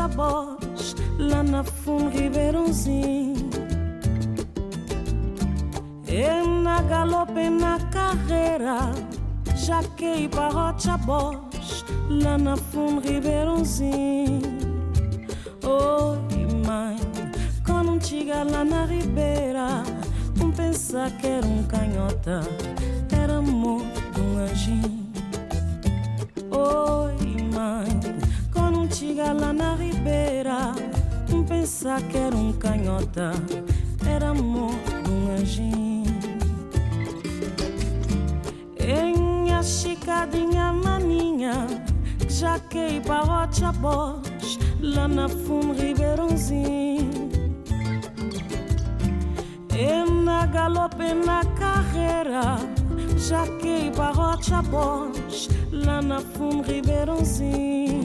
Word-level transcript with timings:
Bosch, 0.00 0.94
lá 1.18 1.42
na 1.42 1.62
fundo 1.62 2.08
Ribeirãozinho. 2.10 3.50
E 6.06 6.46
na 6.62 6.82
galope 6.82 7.50
na 7.50 7.78
carreira, 7.90 8.92
Jaquei 9.54 10.28
para 10.28 10.48
Rocha 10.48 10.96
Bosch, 10.98 11.41
galope 50.52 51.14
na 51.14 51.42
carreira, 51.56 52.58
para 53.96 54.12
Rocha 54.12 54.60
Bosch, 54.62 55.48
lá 55.72 56.02
na 56.02 56.20
fundo 56.20 56.62
Ribeirãozinho. 56.70 58.02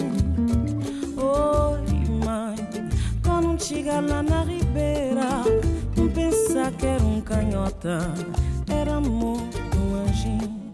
Oi, 1.18 2.26
mãe, 2.26 2.56
quando 3.22 3.62
chega 3.62 4.00
lá 4.00 4.24
na 4.24 4.44
ribeira, 4.44 5.44
não 5.98 6.08
pensa 6.08 6.72
que 6.72 6.86
era 6.86 7.04
um 7.04 7.20
canhota, 7.20 8.00
era 8.70 8.96
amor 8.96 9.42
um 9.76 10.08
anjinho. 10.08 10.72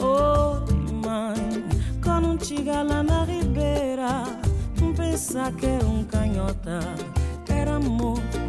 Oi, 0.00 0.92
mãe, 1.02 1.64
quando 2.04 2.44
chega 2.44 2.82
lá 2.82 3.02
na 3.02 3.24
ribeira, 3.24 4.24
não 4.80 4.92
pensa 4.92 5.50
que 5.52 5.64
era 5.64 5.86
um 5.86 6.04
canhota, 6.04 6.80
era 7.48 7.76
amor 7.76 8.20
de 8.20 8.45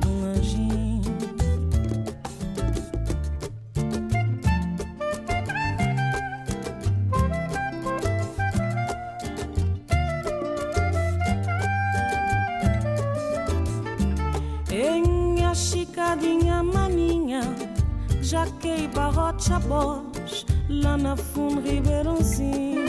Bosch, 19.60 20.46
lá 20.70 20.98
na 20.98 21.16
fundo 21.16 21.62
Ribeirãozinho. 21.62 22.86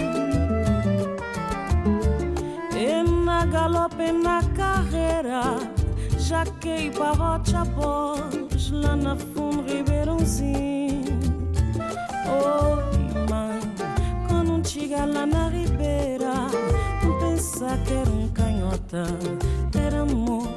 E 2.77 3.03
na 3.25 3.45
galope 3.47 4.12
na 4.12 4.43
carreira, 4.56 5.57
já 6.19 6.45
que 6.45 6.91
barrocha 6.91 7.65
Bosch, 7.65 8.71
lá 8.73 8.97
na 8.97 9.17
fundo 9.17 9.62
Ribeirãozinho. 9.62 11.19
Oi, 12.27 13.28
mãe, 13.31 13.61
quando 14.28 14.67
chega 14.67 15.05
lá 15.05 15.27
na 15.27 15.49
ribeira, 15.49 16.47
não 17.03 17.19
pensa 17.19 17.78
que 17.87 17.93
era 17.93 18.11
um 18.11 18.28
canhota, 18.28 19.05
era 19.75 20.03
amor 20.03 20.47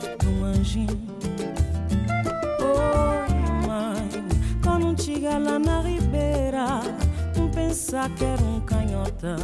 não 7.92 8.00
pensa 8.00 8.10
que 8.16 8.24
era 8.24 8.42
um 8.42 8.60
canhota, 8.62 9.36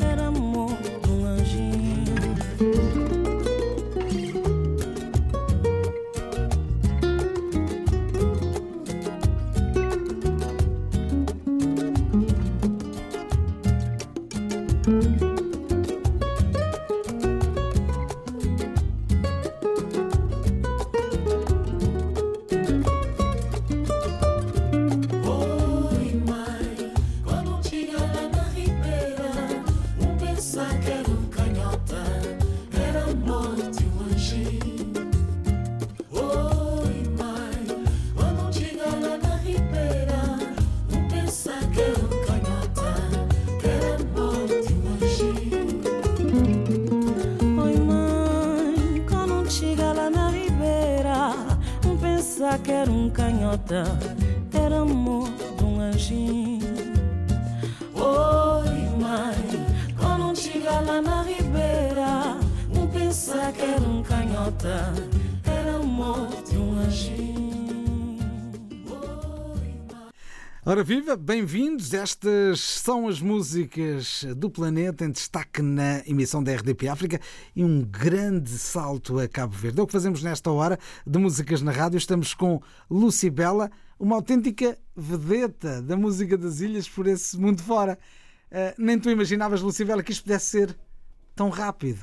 era 0.00 0.26
amor 0.28 0.70
de 1.02 1.10
um 1.10 1.26
anjinho. 1.26 1.83
Ora 70.66 70.82
viva, 70.82 71.14
bem-vindos. 71.14 71.92
Estas 71.92 72.58
são 72.58 73.06
as 73.06 73.20
músicas 73.20 74.24
do 74.34 74.48
planeta 74.48 75.04
em 75.04 75.10
destaque 75.10 75.60
na 75.60 75.98
emissão 76.06 76.42
da 76.42 76.54
RDP 76.54 76.88
África 76.88 77.20
e 77.54 77.62
um 77.62 77.82
grande 77.82 78.48
salto 78.48 79.18
a 79.18 79.28
Cabo 79.28 79.54
Verde. 79.54 79.78
É 79.78 79.82
o 79.82 79.86
que 79.86 79.92
fazemos 79.92 80.22
nesta 80.22 80.50
hora 80.50 80.78
de 81.06 81.18
músicas 81.18 81.60
na 81.60 81.70
rádio. 81.70 81.98
Estamos 81.98 82.32
com 82.32 82.62
Lucibela, 82.90 83.70
uma 83.98 84.16
autêntica 84.16 84.78
vedeta 84.96 85.82
da 85.82 85.98
música 85.98 86.38
das 86.38 86.60
ilhas 86.60 86.88
por 86.88 87.06
esse 87.06 87.38
mundo 87.38 87.62
fora. 87.62 87.98
Eh, 88.50 88.74
nem 88.78 88.98
tu 88.98 89.10
imaginavas, 89.10 89.60
Lucibela, 89.60 90.02
que 90.02 90.12
isto 90.12 90.24
pudesse 90.24 90.46
ser 90.46 90.78
tão 91.36 91.50
rápido. 91.50 92.00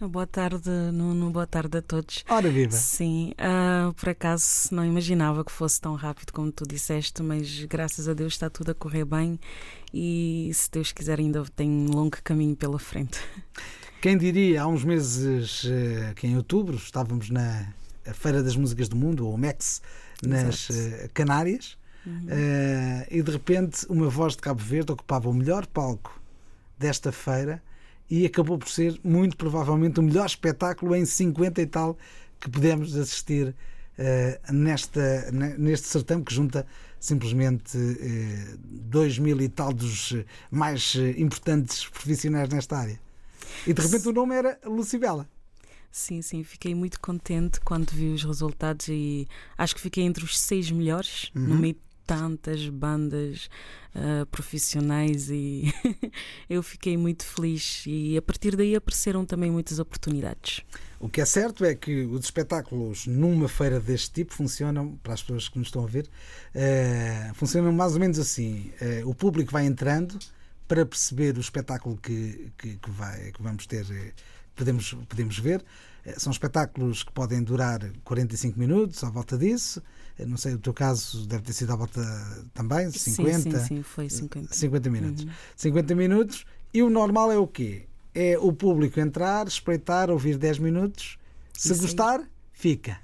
Boa 0.00 0.26
tarde, 0.26 0.68
Nuno. 0.92 1.30
Boa 1.30 1.46
tarde 1.46 1.78
a 1.78 1.82
todos. 1.82 2.24
Ora 2.28 2.50
viva. 2.50 2.72
Sim, 2.72 3.32
ah, 3.38 3.92
por 3.96 4.08
acaso 4.08 4.68
não 4.74 4.84
imaginava 4.84 5.44
que 5.44 5.52
fosse 5.52 5.80
tão 5.80 5.94
rápido 5.94 6.32
como 6.32 6.50
tu 6.50 6.66
disseste, 6.66 7.22
mas 7.22 7.64
graças 7.64 8.08
a 8.08 8.12
Deus 8.12 8.34
está 8.34 8.50
tudo 8.50 8.72
a 8.72 8.74
correr 8.74 9.04
bem 9.04 9.38
e 9.92 10.50
se 10.52 10.70
Deus 10.70 10.90
quiser 10.90 11.20
ainda 11.20 11.44
tem 11.54 11.70
um 11.70 11.86
longo 11.90 12.16
caminho 12.24 12.56
pela 12.56 12.78
frente. 12.78 13.20
Quem 14.02 14.18
diria, 14.18 14.62
há 14.62 14.66
uns 14.66 14.84
meses, 14.84 15.64
eh, 15.64 16.12
que 16.16 16.26
em 16.26 16.36
outubro, 16.36 16.76
estávamos 16.76 17.30
na 17.30 17.72
Feira 18.12 18.42
das 18.42 18.56
Músicas 18.56 18.88
do 18.88 18.96
Mundo, 18.96 19.26
ou 19.26 19.38
MEX, 19.38 19.80
nas 20.22 20.68
Exato. 20.68 21.04
eh, 21.04 21.10
Canárias, 21.14 21.78
eh, 22.28 23.06
e 23.10 23.22
de 23.22 23.30
repente 23.30 23.86
uma 23.88 24.10
voz 24.10 24.34
de 24.34 24.42
Cabo 24.42 24.60
Verde 24.62 24.92
ocupava 24.92 25.30
o 25.30 25.32
melhor 25.32 25.66
palco 25.66 26.20
desta 26.78 27.10
feira 27.12 27.62
e 28.10 28.26
acabou 28.26 28.58
por 28.58 28.68
ser, 28.68 28.98
muito 29.02 29.36
provavelmente, 29.36 29.98
o 30.00 30.02
melhor 30.02 30.26
espetáculo 30.26 30.94
em 30.94 31.04
50 31.04 31.60
e 31.62 31.66
tal 31.66 31.96
que 32.40 32.50
pudemos 32.50 32.94
assistir 32.96 33.54
eh, 33.96 34.40
nesta, 34.50 35.30
ne- 35.32 35.56
neste 35.56 35.86
certame 35.88 36.22
que 36.24 36.34
junta 36.34 36.66
simplesmente 37.00 37.76
eh, 37.78 38.56
dois 38.62 39.18
mil 39.18 39.40
e 39.40 39.48
tal 39.48 39.72
dos 39.72 40.12
eh, 40.12 40.24
mais 40.50 40.94
importantes 41.16 41.86
profissionais 41.88 42.48
nesta 42.48 42.76
área. 42.76 43.00
E 43.66 43.72
de 43.72 43.80
repente 43.82 44.08
o 44.08 44.12
nome 44.12 44.34
era 44.34 44.58
Lucibela. 44.64 45.28
Sim, 45.90 46.22
sim, 46.22 46.42
fiquei 46.42 46.74
muito 46.74 46.98
contente 46.98 47.60
quando 47.60 47.90
vi 47.92 48.08
os 48.08 48.24
resultados 48.24 48.88
e 48.88 49.28
acho 49.56 49.76
que 49.76 49.80
fiquei 49.80 50.02
entre 50.02 50.24
os 50.24 50.36
seis 50.38 50.68
melhores 50.70 51.30
no 51.32 51.54
meio 51.54 51.74
de 51.74 51.80
tantas 52.06 52.68
bandas 52.68 53.48
ah, 53.94 54.26
profissionais 54.30 55.30
e 55.30 55.72
eu 56.50 56.62
fiquei 56.62 56.96
muito 56.96 57.24
feliz 57.24 57.84
e 57.86 58.16
a 58.16 58.22
partir 58.22 58.56
daí 58.56 58.74
apareceram 58.74 59.24
também 59.24 59.50
muitas 59.50 59.78
oportunidades. 59.78 60.62
O 60.98 61.08
que 61.08 61.20
é 61.20 61.24
certo 61.24 61.64
é 61.64 61.74
que 61.74 62.04
os 62.04 62.24
espetáculos 62.24 63.06
numa 63.06 63.48
feira 63.48 63.78
deste 63.78 64.10
tipo 64.10 64.32
funcionam, 64.34 64.96
para 65.02 65.12
as 65.12 65.22
pessoas 65.22 65.48
que 65.48 65.58
nos 65.58 65.68
estão 65.68 65.84
a 65.84 65.86
ver, 65.86 66.08
eh, 66.54 67.30
funcionam 67.34 67.72
mais 67.72 67.92
ou 67.92 68.00
menos 68.00 68.18
assim. 68.18 68.72
Eh, 68.80 69.02
o 69.04 69.14
público 69.14 69.52
vai 69.52 69.66
entrando 69.66 70.18
para 70.66 70.84
perceber 70.86 71.36
o 71.36 71.40
espetáculo 71.40 71.96
que, 71.98 72.50
que, 72.58 72.76
que 72.76 72.90
vai, 72.90 73.32
que 73.32 73.42
vamos 73.42 73.66
ter, 73.66 73.86
eh, 73.90 74.12
podemos, 74.56 74.94
podemos 75.08 75.38
ver. 75.38 75.64
São 76.16 76.32
espetáculos 76.32 77.02
que 77.02 77.12
podem 77.12 77.42
durar 77.42 77.80
45 78.02 78.58
minutos, 78.58 79.04
à 79.04 79.10
volta 79.10 79.38
disso. 79.38 79.82
Eh, 80.18 80.24
Não 80.26 80.36
sei, 80.36 80.54
o 80.54 80.58
teu 80.58 80.72
caso 80.72 81.26
deve 81.26 81.42
ter 81.42 81.52
sido 81.52 81.72
à 81.72 81.76
volta 81.76 82.00
também, 82.52 82.90
50. 82.90 83.40
Sim, 83.40 83.50
sim, 83.50 83.58
sim, 83.66 83.82
foi 83.82 84.08
50. 84.08 84.54
50 84.54 84.90
minutos. 84.90 85.26
50 85.56 85.94
minutos. 85.94 86.44
E 86.72 86.82
o 86.82 86.90
normal 86.90 87.30
é 87.32 87.38
o 87.38 87.46
quê? 87.46 87.86
É 88.14 88.38
o 88.38 88.52
público 88.52 89.00
entrar, 89.00 89.46
espreitar, 89.48 90.10
ouvir 90.10 90.36
10 90.38 90.58
minutos. 90.58 91.18
Se 91.52 91.66
Isso 91.72 91.74
aí. 91.74 91.80
gostar, 91.80 92.20
fica. 92.52 92.98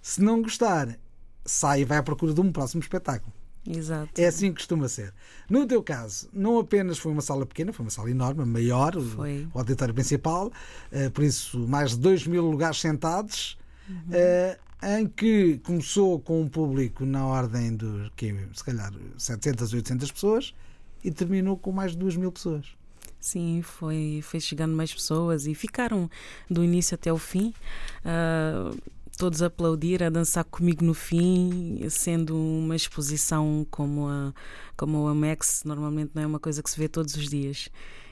Se 0.00 0.22
não 0.22 0.40
gostar, 0.42 0.98
sai 1.44 1.80
e 1.80 1.84
vai 1.84 1.98
à 1.98 2.02
procura 2.02 2.32
de 2.32 2.40
um 2.40 2.50
próximo 2.52 2.82
espetáculo. 2.82 3.32
Exato. 3.68 4.08
É 4.20 4.26
assim 4.26 4.50
que 4.50 4.56
costuma 4.58 4.88
ser. 4.88 5.12
No 5.50 5.66
teu 5.66 5.82
caso, 5.82 6.28
não 6.32 6.58
apenas 6.60 6.98
foi 6.98 7.10
uma 7.10 7.20
sala 7.20 7.44
pequena, 7.44 7.72
foi 7.72 7.84
uma 7.84 7.90
sala 7.90 8.08
enorme, 8.10 8.44
maior, 8.44 8.96
o- 8.96 9.02
Foi. 9.02 9.48
o 9.52 9.58
auditório 9.58 9.92
principal, 9.92 10.52
eh, 10.92 11.08
por 11.10 11.24
isso 11.24 11.58
mais 11.66 11.90
de 11.90 11.96
2 11.98 12.26
mil 12.28 12.48
lugares 12.48 12.78
sentados, 12.80 13.58
Uhum. 13.88 13.96
Em 14.82 15.06
que 15.06 15.58
começou 15.58 16.20
com 16.20 16.42
um 16.42 16.48
público 16.48 17.04
na 17.04 17.26
ordem 17.26 17.74
dos, 17.74 18.10
que, 18.16 18.34
se 18.52 18.64
calhar, 18.64 18.92
700, 19.16 19.72
800 19.72 20.12
pessoas 20.12 20.54
e 21.02 21.10
terminou 21.10 21.56
com 21.56 21.72
mais 21.72 21.92
de 21.92 21.98
2 21.98 22.16
mil 22.16 22.32
pessoas. 22.32 22.66
Sim, 23.18 23.60
foi, 23.62 24.20
foi 24.22 24.38
chegando 24.38 24.76
mais 24.76 24.92
pessoas 24.92 25.46
e 25.46 25.54
ficaram 25.54 26.10
do 26.50 26.62
início 26.62 26.94
até 26.94 27.12
o 27.12 27.18
fim. 27.18 27.52
ah, 28.04 28.70
todos 29.16 29.42
a 29.42 29.46
aplaudir, 29.46 30.02
a 30.02 30.10
dançar 30.10 30.44
comigo 30.44 30.84
no 30.84 30.94
fim, 30.94 31.80
sendo 31.88 32.36
uma 32.36 32.76
exposição 32.76 33.66
como 33.70 34.08
a, 34.08 34.32
como 34.76 35.08
a 35.08 35.14
Max, 35.14 35.62
normalmente 35.64 36.10
não 36.14 36.22
é 36.22 36.26
uma 36.26 36.38
coisa 36.38 36.62
que 36.62 36.70
se 36.70 36.78
vê 36.78 36.88
todos 36.88 37.14
os 37.16 37.28
dias. 37.28 37.68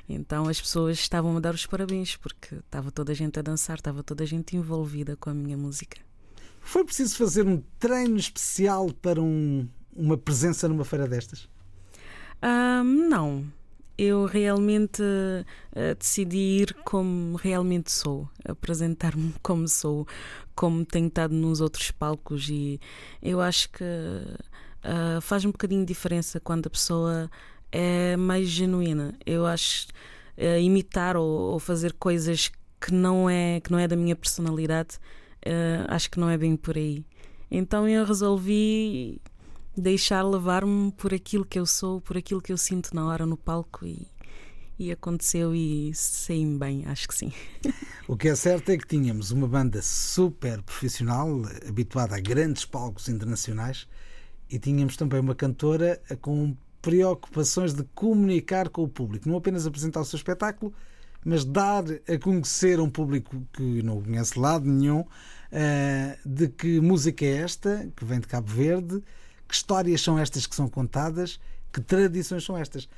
Então 0.08 0.48
as 0.48 0.60
pessoas 0.60 0.98
estavam 0.98 1.36
a 1.36 1.40
dar 1.40 1.54
os 1.54 1.66
parabéns 1.66 2.16
porque 2.16 2.56
estava 2.56 2.90
toda 2.90 3.12
a 3.12 3.14
gente 3.14 3.38
a 3.38 3.42
dançar, 3.42 3.76
estava 3.76 4.02
toda 4.02 4.24
a 4.24 4.26
gente 4.26 4.56
envolvida 4.56 5.16
com 5.16 5.30
a 5.30 5.34
minha 5.34 5.56
música. 5.56 5.98
Foi 6.64 6.84
preciso 6.84 7.16
fazer 7.16 7.46
um 7.46 7.62
treino 7.78 8.16
especial 8.16 8.90
para 8.92 9.20
um- 9.22 9.68
uma 9.94 10.16
presença 10.16 10.66
numa 10.68 10.84
feira 10.84 11.06
destas? 11.06 11.48
Ah, 12.42 12.82
não. 12.82 13.44
Eu 13.96 14.24
realmente 14.26 15.02
ah, 15.76 15.94
decidi 15.96 16.62
ir 16.62 16.74
como 16.84 17.36
realmente 17.36 17.92
sou, 17.92 18.28
apresentar-me 18.44 19.32
como 19.40 19.68
sou, 19.68 20.06
como 20.54 20.84
tenho 20.84 21.06
estado 21.06 21.32
nos 21.34 21.60
outros 21.60 21.90
palcos 21.92 22.48
e 22.48 22.80
eu 23.22 23.40
acho 23.40 23.70
que 23.70 23.84
ah, 24.82 25.20
faz 25.20 25.44
um 25.44 25.52
bocadinho 25.52 25.82
de 25.82 25.86
diferença 25.86 26.40
quando 26.40 26.66
a 26.66 26.70
pessoa 26.70 27.30
é 27.70 28.16
mais 28.16 28.48
genuína. 28.48 29.14
Eu 29.24 29.46
acho 29.46 29.86
ah, 30.38 30.58
imitar 30.58 31.16
ou, 31.16 31.52
ou 31.52 31.58
fazer 31.60 31.92
coisas 31.92 32.50
que 32.80 32.92
não 32.92 33.30
é 33.30 33.60
que 33.60 33.70
não 33.70 33.78
é 33.78 33.86
da 33.86 33.94
minha 33.96 34.16
personalidade, 34.16 34.98
ah, 35.46 35.94
acho 35.94 36.10
que 36.10 36.18
não 36.18 36.28
é 36.28 36.36
bem 36.36 36.56
por 36.56 36.76
aí. 36.76 37.04
Então 37.50 37.88
eu 37.88 38.04
resolvi 38.04 39.20
deixar 39.76 40.22
levar-me 40.22 40.92
por 40.92 41.12
aquilo 41.12 41.44
que 41.44 41.58
eu 41.58 41.66
sou, 41.66 42.00
por 42.00 42.16
aquilo 42.16 42.40
que 42.40 42.52
eu 42.52 42.56
sinto 42.56 42.94
na 42.94 43.06
hora 43.06 43.26
no 43.26 43.36
palco 43.36 43.84
e, 43.84 44.06
e 44.78 44.90
aconteceu 44.90 45.54
e 45.54 45.92
saí-me 45.94 46.58
bem, 46.58 46.84
acho 46.86 47.08
que 47.08 47.14
sim. 47.14 47.32
O 48.06 48.18
que 48.18 48.28
é 48.28 48.36
certo 48.36 48.68
é 48.70 48.76
que 48.76 48.86
tínhamos 48.86 49.30
uma 49.30 49.48
banda 49.48 49.80
super 49.80 50.60
profissional, 50.62 51.40
habituada 51.66 52.14
a 52.14 52.20
grandes 52.20 52.66
palcos 52.66 53.08
internacionais, 53.08 53.88
e 54.50 54.58
tínhamos 54.58 54.94
também 54.94 55.20
uma 55.20 55.34
cantora 55.34 55.98
com 56.20 56.54
preocupações 56.82 57.72
de 57.72 57.82
comunicar 57.94 58.68
com 58.68 58.82
o 58.82 58.88
público, 58.88 59.26
não 59.26 59.38
apenas 59.38 59.66
apresentar 59.66 60.02
o 60.02 60.04
seu 60.04 60.18
espetáculo, 60.18 60.74
mas 61.24 61.44
dar 61.44 61.84
a 62.08 62.18
conhecer 62.18 62.78
a 62.78 62.82
um 62.82 62.90
público 62.90 63.46
que 63.52 63.82
não 63.82 64.02
conhece 64.02 64.38
lado 64.38 64.66
nenhum 64.66 65.04
eh, 65.50 66.18
de 66.24 66.48
que 66.48 66.80
música 66.80 67.24
é 67.24 67.38
esta, 67.38 67.88
que 67.96 68.04
vem 68.04 68.20
de 68.20 68.26
Cabo 68.26 68.50
Verde, 68.50 69.02
que 69.48 69.54
histórias 69.54 70.00
são 70.00 70.18
estas 70.18 70.46
que 70.46 70.54
são 70.54 70.68
contadas, 70.68 71.40
que 71.72 71.80
tradições 71.80 72.44
são 72.44 72.58
estas. 72.58 72.88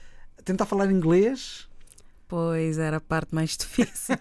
Tentar 0.44 0.66
falar 0.66 0.90
inglês, 0.90 1.68
Pois 2.28 2.76
era 2.78 2.96
a 2.96 3.00
parte 3.00 3.34
mais 3.34 3.54
difícil. 3.56 4.16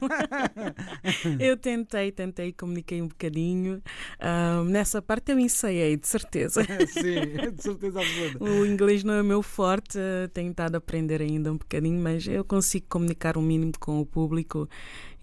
eu 1.40 1.58
tentei, 1.58 2.12
tentei, 2.12 2.54
comuniquei 2.54 3.02
um 3.02 3.08
bocadinho. 3.08 3.82
Ah, 4.20 4.64
nessa 4.64 5.02
parte 5.02 5.32
eu 5.32 5.40
ensaiei, 5.40 5.98
de 5.98 6.08
certeza. 6.08 6.64
sim, 6.88 7.52
de 7.52 7.64
certeza 7.64 8.00
absoluta. 8.00 8.44
O 8.44 8.66
inglês 8.66 9.04
não 9.04 9.16
é 9.16 9.24
meu 9.24 9.42
forte, 9.42 9.98
tenho 10.34 10.52
estado 10.52 10.76
a 10.76 10.78
aprender 10.78 11.22
ainda 11.22 11.52
um 11.52 11.58
bocadinho, 11.58 12.00
mas 12.00 12.28
eu 12.28 12.46
consigo 12.46 12.86
comunicar 12.88 13.38
o 13.38 13.42
mínimo 13.42 13.72
com 13.80 14.00
o 14.00 14.06
público 14.06 14.70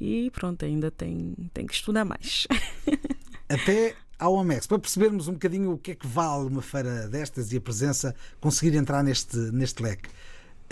e 0.00 0.31
pronto, 0.31 0.64
ainda 0.64 0.90
tenho, 0.90 1.37
tenho 1.55 1.69
que 1.69 1.75
estudar 1.75 2.05
mais. 2.05 2.49
até 3.49 3.94
ao 4.19 4.38
Amex, 4.38 4.67
para 4.67 4.78
percebermos 4.78 5.28
um 5.28 5.32
bocadinho 5.32 5.73
o 5.73 5.78
que 5.78 5.93
é 5.93 5.94
que 5.94 6.06
vale 6.06 6.49
uma 6.49 6.62
feira 6.62 7.08
destas 7.08 7.52
e 7.52 7.56
a 7.56 7.61
presença, 7.61 8.14
conseguir 8.40 8.76
entrar 8.76 9.02
neste, 9.02 9.37
neste 9.37 9.82
leque. 9.82 10.08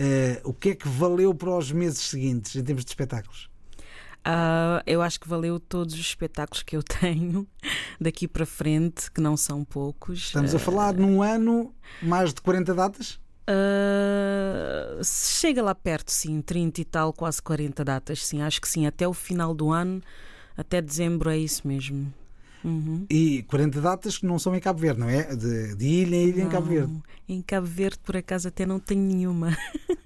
Eh, 0.02 0.40
o 0.44 0.54
que 0.54 0.70
é 0.70 0.74
que 0.74 0.88
valeu 0.88 1.34
para 1.34 1.50
os 1.50 1.70
meses 1.70 1.98
seguintes 1.98 2.56
em 2.56 2.64
termos 2.64 2.86
de 2.86 2.90
espetáculos? 2.90 3.50
Ah, 4.24 4.82
eu 4.86 5.02
acho 5.02 5.20
que 5.20 5.28
valeu 5.28 5.60
todos 5.60 5.92
os 5.92 6.00
espetáculos 6.00 6.62
que 6.62 6.74
eu 6.74 6.82
tenho 7.00 7.46
daqui 8.00 8.26
para 8.26 8.46
frente, 8.46 9.10
que 9.10 9.20
não 9.20 9.36
são 9.36 9.62
poucos. 9.62 10.18
Estamos 10.20 10.54
a 10.54 10.58
falar 10.58 10.94
num 10.94 11.22
ano 11.22 11.74
mais 12.00 12.32
de 12.32 12.40
40 12.40 12.74
datas? 12.74 13.20
Ah, 13.46 15.02
chega 15.04 15.62
lá 15.62 15.74
perto, 15.74 16.10
sim, 16.10 16.40
30 16.40 16.80
e 16.80 16.84
tal, 16.86 17.12
quase 17.12 17.42
40 17.42 17.84
datas, 17.84 18.24
sim, 18.24 18.40
acho 18.40 18.58
que 18.58 18.68
sim, 18.68 18.86
até 18.86 19.06
o 19.06 19.12
final 19.12 19.52
do 19.52 19.70
ano, 19.70 20.00
até 20.56 20.80
dezembro 20.80 21.28
é 21.28 21.36
isso 21.36 21.68
mesmo. 21.68 22.10
Uhum. 22.64 23.06
E 23.08 23.42
40 23.44 23.80
datas 23.80 24.18
que 24.18 24.26
não 24.26 24.38
são 24.38 24.54
em 24.54 24.60
Cabo 24.60 24.78
Verde, 24.80 25.00
não 25.00 25.08
é? 25.08 25.34
De, 25.34 25.74
de 25.76 25.86
ilha 25.86 26.16
em 26.16 26.28
ilha 26.28 26.42
em 26.42 26.48
Cabo 26.48 26.66
Não, 26.66 26.72
Verde. 26.72 27.02
Em 27.28 27.42
Cabo 27.42 27.66
Verde, 27.66 27.98
por 28.04 28.16
acaso, 28.16 28.48
até 28.48 28.66
não 28.66 28.78
tenho 28.78 29.02
nenhuma. 29.02 29.56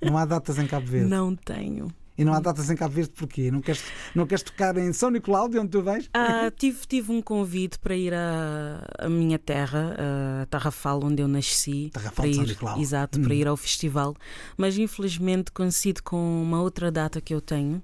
Não 0.00 0.17
há 0.17 0.25
datas 0.25 0.59
em 0.59 0.67
Cabo 0.67 0.87
Verde. 0.87 1.09
Não 1.09 1.35
tenho. 1.35 1.88
E 2.17 2.25
não 2.25 2.33
há 2.33 2.38
datas 2.38 2.71
em 2.71 2.76
Cabo 2.76 2.95
Verde 2.95 3.11
porquê? 3.11 3.50
Não 3.50 3.61
queres, 3.61 3.83
não 4.14 4.25
queres 4.25 4.45
tocar 4.45 4.76
em 4.76 4.93
São 4.93 5.11
Nicolau, 5.11 5.49
de 5.49 5.59
onde 5.59 5.71
tu 5.71 5.83
vens? 5.83 6.09
Ah, 6.14 6.49
tive, 6.57 6.87
tive 6.87 7.11
um 7.11 7.21
convite 7.21 7.76
para 7.81 7.97
ir 7.97 8.14
à, 8.14 9.09
minha 9.11 9.37
terra, 9.37 9.97
a 10.43 10.47
Tarrafal, 10.47 11.02
onde 11.05 11.21
eu 11.21 11.26
nasci. 11.26 11.90
Tarrafal 11.93 12.26
de 12.26 12.35
São 12.37 12.45
Nicolau. 12.45 12.81
Exato, 12.81 13.19
Hum. 13.19 13.23
para 13.25 13.35
ir 13.35 13.49
ao 13.49 13.57
festival. 13.57 14.14
Mas 14.57 14.78
infelizmente 14.78 15.50
coincide 15.50 16.00
com 16.02 16.40
uma 16.40 16.62
outra 16.62 16.88
data 16.93 17.21
que 17.21 17.35
eu 17.35 17.40
tenho 17.40 17.83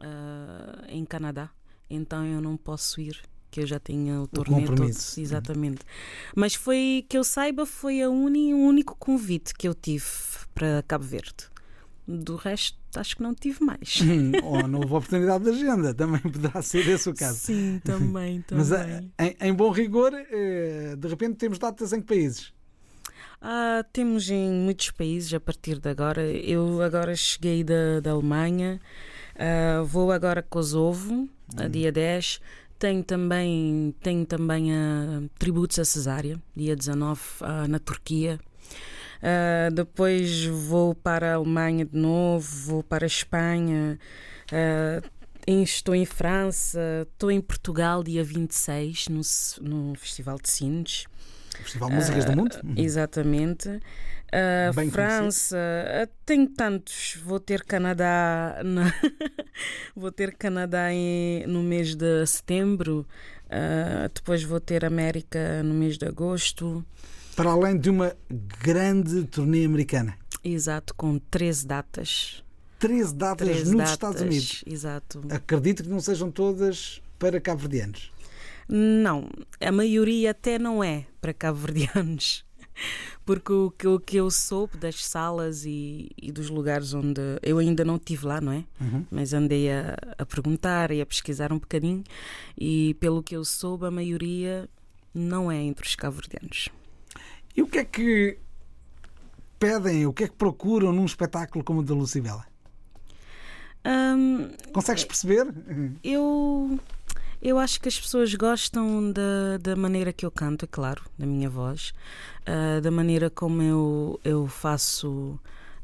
ah, 0.00 0.84
em 0.88 1.04
Canadá. 1.04 1.48
Então 1.88 2.24
eu 2.26 2.40
não 2.40 2.56
posso 2.56 3.00
ir, 3.00 3.20
que 3.50 3.60
eu 3.60 3.66
já 3.66 3.78
tinha 3.80 4.20
o 4.20 4.26
torneio 4.26 4.66
todo. 4.66 4.70
compromisso. 4.70 5.20
Exatamente. 5.20 5.80
Mas 6.34 6.54
foi, 6.54 7.04
que 7.08 7.18
eu 7.18 7.24
saiba, 7.24 7.66
foi 7.66 8.02
a 8.02 8.08
uni, 8.08 8.54
o 8.54 8.58
único 8.58 8.96
convite 8.96 9.54
que 9.54 9.66
eu 9.66 9.74
tive 9.74 10.04
para 10.54 10.82
Cabo 10.86 11.04
Verde. 11.04 11.50
Do 12.06 12.34
resto, 12.36 12.76
acho 12.96 13.16
que 13.16 13.22
não 13.22 13.34
tive 13.34 13.62
mais. 13.64 14.00
Hum, 14.02 14.32
Ou 14.42 14.66
não 14.66 14.80
houve 14.80 14.94
oportunidade 14.94 15.44
de 15.44 15.50
agenda, 15.50 15.94
também 15.94 16.20
poderá 16.20 16.60
ser 16.62 16.88
esse 16.88 17.08
o 17.08 17.14
caso. 17.14 17.38
Sim, 17.38 17.80
também, 17.84 18.42
também. 18.48 18.64
Mas 18.64 18.72
eh, 18.72 19.04
em, 19.18 19.48
em 19.48 19.54
bom 19.54 19.70
rigor, 19.70 20.12
eh, 20.14 20.96
de 20.98 21.08
repente 21.08 21.36
temos 21.36 21.58
datas 21.58 21.92
em 21.92 22.00
que 22.00 22.06
países? 22.06 22.52
Ah, 23.40 23.84
temos 23.92 24.28
em 24.28 24.50
muitos 24.50 24.90
países 24.90 25.32
a 25.32 25.40
partir 25.40 25.78
de 25.78 25.88
agora. 25.88 26.22
Eu 26.22 26.82
agora 26.82 27.14
cheguei 27.14 27.64
da, 27.64 28.00
da 28.00 28.10
Alemanha, 28.10 28.80
ah, 29.36 29.82
vou 29.84 30.12
agora 30.12 30.40
a 30.40 30.42
Kosovo, 30.42 31.28
a 31.56 31.66
dia 31.66 31.90
10. 31.90 32.40
Tenho 32.80 33.04
também, 33.04 33.94
tenho 34.02 34.24
também 34.24 34.74
a 34.74 35.22
tributos 35.38 35.78
a 35.78 35.84
Cesária, 35.84 36.40
dia 36.56 36.74
19, 36.74 37.20
ah, 37.42 37.68
na 37.68 37.78
Turquia. 37.78 38.40
Ah, 39.22 39.68
depois 39.70 40.46
vou 40.46 40.94
para 40.94 41.32
a 41.32 41.34
Alemanha 41.34 41.84
de 41.84 41.94
novo, 41.94 42.48
vou 42.64 42.82
para 42.82 43.04
a 43.04 43.06
Espanha, 43.06 43.98
estou 45.46 45.94
em 45.94 46.06
França, 46.06 47.06
estou 47.12 47.30
em 47.30 47.42
Portugal 47.42 48.02
dia 48.02 48.24
26, 48.24 49.08
no, 49.08 49.20
no 49.60 49.94
Festival 49.94 50.38
de 50.42 50.48
Sines. 50.48 51.04
O 51.60 51.62
Festival 51.62 51.90
de 51.90 51.96
Músicas 51.96 52.24
do 52.24 52.32
Mundo? 52.32 52.58
Exatamente. 52.76 53.80
Bem 54.74 54.90
França, 54.90 55.56
ah, 55.58 56.08
tenho 56.24 56.48
tantos. 56.48 57.18
Vou 57.24 57.40
ter 57.40 57.64
Canadá, 57.64 58.60
na- 58.64 58.92
vou 59.96 60.12
ter 60.12 60.34
Canadá 60.36 60.92
em- 60.92 61.46
no 61.46 61.62
mês 61.62 61.94
de 61.94 62.24
setembro. 62.26 63.06
ah, 63.50 64.08
depois 64.14 64.42
vou 64.42 64.60
ter 64.60 64.84
América 64.84 65.62
no 65.62 65.74
mês 65.74 65.98
de 65.98 66.06
agosto. 66.06 66.84
Para 67.34 67.50
além 67.50 67.78
de 67.78 67.90
uma 67.90 68.14
grande 68.62 69.24
turnê 69.24 69.64
americana. 69.64 70.14
Exato, 70.44 70.94
com 70.94 71.18
13 71.18 71.66
datas. 71.66 72.44
13 72.78 73.14
datas 73.14 73.46
13 73.48 73.64
nos 73.70 73.76
datas, 73.78 73.90
Estados 73.92 74.20
Unidos. 74.22 74.64
Exato. 74.66 75.22
Acredito 75.30 75.82
que 75.82 75.88
não 75.88 76.00
sejam 76.00 76.30
todas 76.30 77.00
para 77.18 77.40
cabo-verdianos. 77.40 78.10
Não, 78.68 79.28
a 79.60 79.72
maioria 79.72 80.30
até 80.30 80.58
não 80.58 80.82
é 80.82 81.04
para 81.20 81.34
cabo-verdianos. 81.34 82.44
Porque 83.24 83.52
o 83.52 83.70
que, 83.70 83.86
o 83.86 84.00
que 84.00 84.16
eu 84.16 84.30
soube 84.30 84.76
das 84.76 85.04
salas 85.04 85.64
e, 85.64 86.10
e 86.20 86.32
dos 86.32 86.50
lugares 86.50 86.94
onde. 86.94 87.20
Eu 87.42 87.58
ainda 87.58 87.84
não 87.84 87.96
estive 87.96 88.26
lá, 88.26 88.40
não 88.40 88.52
é? 88.52 88.64
Uhum. 88.80 89.06
Mas 89.10 89.32
andei 89.32 89.70
a, 89.70 89.96
a 90.18 90.26
perguntar 90.26 90.90
e 90.90 91.00
a 91.00 91.06
pesquisar 91.06 91.52
um 91.52 91.58
bocadinho. 91.58 92.02
E 92.58 92.94
pelo 92.94 93.22
que 93.22 93.36
eu 93.36 93.44
soube, 93.44 93.86
a 93.86 93.90
maioria 93.90 94.68
não 95.14 95.50
é 95.50 95.60
entre 95.62 95.86
os 95.86 95.94
cabo-verdianos. 95.94 96.68
E 97.56 97.62
o 97.62 97.66
que 97.66 97.78
é 97.78 97.84
que 97.84 98.38
pedem, 99.58 100.06
o 100.06 100.12
que 100.12 100.24
é 100.24 100.28
que 100.28 100.34
procuram 100.34 100.92
num 100.92 101.04
espetáculo 101.04 101.62
como 101.62 101.80
o 101.80 101.82
da 101.82 101.94
Lucibela? 101.94 102.46
Hum, 103.84 104.50
Consegues 104.72 105.04
perceber? 105.04 105.46
eu, 106.04 106.78
eu 107.42 107.58
acho 107.58 107.80
que 107.80 107.88
as 107.88 107.98
pessoas 107.98 108.34
gostam 108.34 109.10
da, 109.12 109.58
da 109.60 109.76
maneira 109.76 110.12
que 110.12 110.26
eu 110.26 110.30
canto, 110.30 110.64
é 110.64 110.68
claro, 110.70 111.02
da 111.18 111.26
minha 111.26 111.48
voz, 111.48 111.92
ah, 112.46 112.80
da 112.80 112.90
maneira 112.90 113.30
como 113.30 113.62
eu, 113.62 114.20
eu 114.24 114.46
faço. 114.46 115.38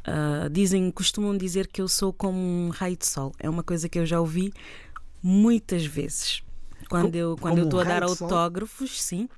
ah, 0.04 0.48
dizem, 0.50 0.90
costumam 0.90 1.36
dizer 1.36 1.66
que 1.66 1.80
eu 1.80 1.88
sou 1.88 2.12
como 2.12 2.38
um 2.38 2.68
raio 2.70 2.96
de 2.96 3.06
sol. 3.06 3.32
É 3.38 3.48
uma 3.48 3.62
coisa 3.62 3.88
que 3.88 3.98
eu 3.98 4.06
já 4.06 4.20
ouvi 4.20 4.52
muitas 5.22 5.84
vezes. 5.84 6.42
Quando 6.88 7.14
eu 7.16 7.36
quando 7.40 7.58
eu 7.58 7.64
estou 7.64 7.80
um 7.80 7.82
a 7.82 7.84
dar 7.84 8.02
autógrafos, 8.02 9.02
sim. 9.02 9.28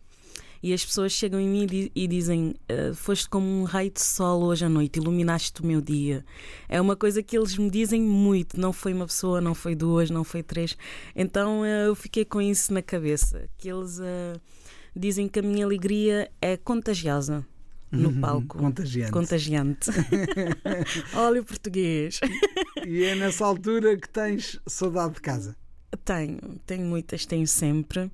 E 0.62 0.72
as 0.72 0.84
pessoas 0.84 1.12
chegam 1.12 1.38
em 1.40 1.48
mim 1.48 1.62
e 1.62 1.66
di- 1.66 1.92
e 1.94 2.06
dizem: 2.08 2.54
"Ah, 2.68 2.92
Foste 2.94 3.28
como 3.28 3.46
um 3.46 3.64
raio 3.64 3.90
de 3.90 4.00
sol 4.00 4.42
hoje 4.42 4.64
à 4.64 4.68
noite, 4.68 4.98
iluminaste 4.98 5.62
o 5.62 5.66
meu 5.66 5.80
dia. 5.80 6.24
É 6.68 6.80
uma 6.80 6.96
coisa 6.96 7.22
que 7.22 7.36
eles 7.38 7.56
me 7.56 7.70
dizem 7.70 8.02
muito. 8.02 8.58
Não 8.60 8.72
foi 8.72 8.92
uma 8.92 9.06
pessoa, 9.06 9.40
não 9.40 9.54
foi 9.54 9.74
duas, 9.74 10.10
não 10.10 10.24
foi 10.24 10.42
três. 10.42 10.76
Então 11.14 11.62
ah, 11.62 11.66
eu 11.86 11.94
fiquei 11.94 12.24
com 12.24 12.40
isso 12.40 12.72
na 12.72 12.82
cabeça. 12.82 13.48
Que 13.56 13.68
eles 13.70 14.00
ah, 14.00 14.40
dizem 14.96 15.28
que 15.28 15.38
a 15.38 15.42
minha 15.42 15.64
alegria 15.64 16.30
é 16.42 16.56
contagiosa 16.56 17.46
no 17.92 18.12
palco. 18.20 18.58
Uhum. 18.58 18.64
Contagiante. 18.64 19.12
Contagiante. 19.12 19.90
Olha 21.14 21.40
o 21.40 21.44
português. 21.44 22.20
E 22.86 23.04
é 23.04 23.14
nessa 23.14 23.46
altura 23.46 23.96
que 23.96 24.08
tens 24.08 24.58
saudade 24.66 25.14
de 25.14 25.20
casa. 25.20 25.56
Tenho, 26.04 26.38
tenho 26.66 26.84
muitas, 26.84 27.24
tenho 27.24 27.46
sempre. 27.46 28.10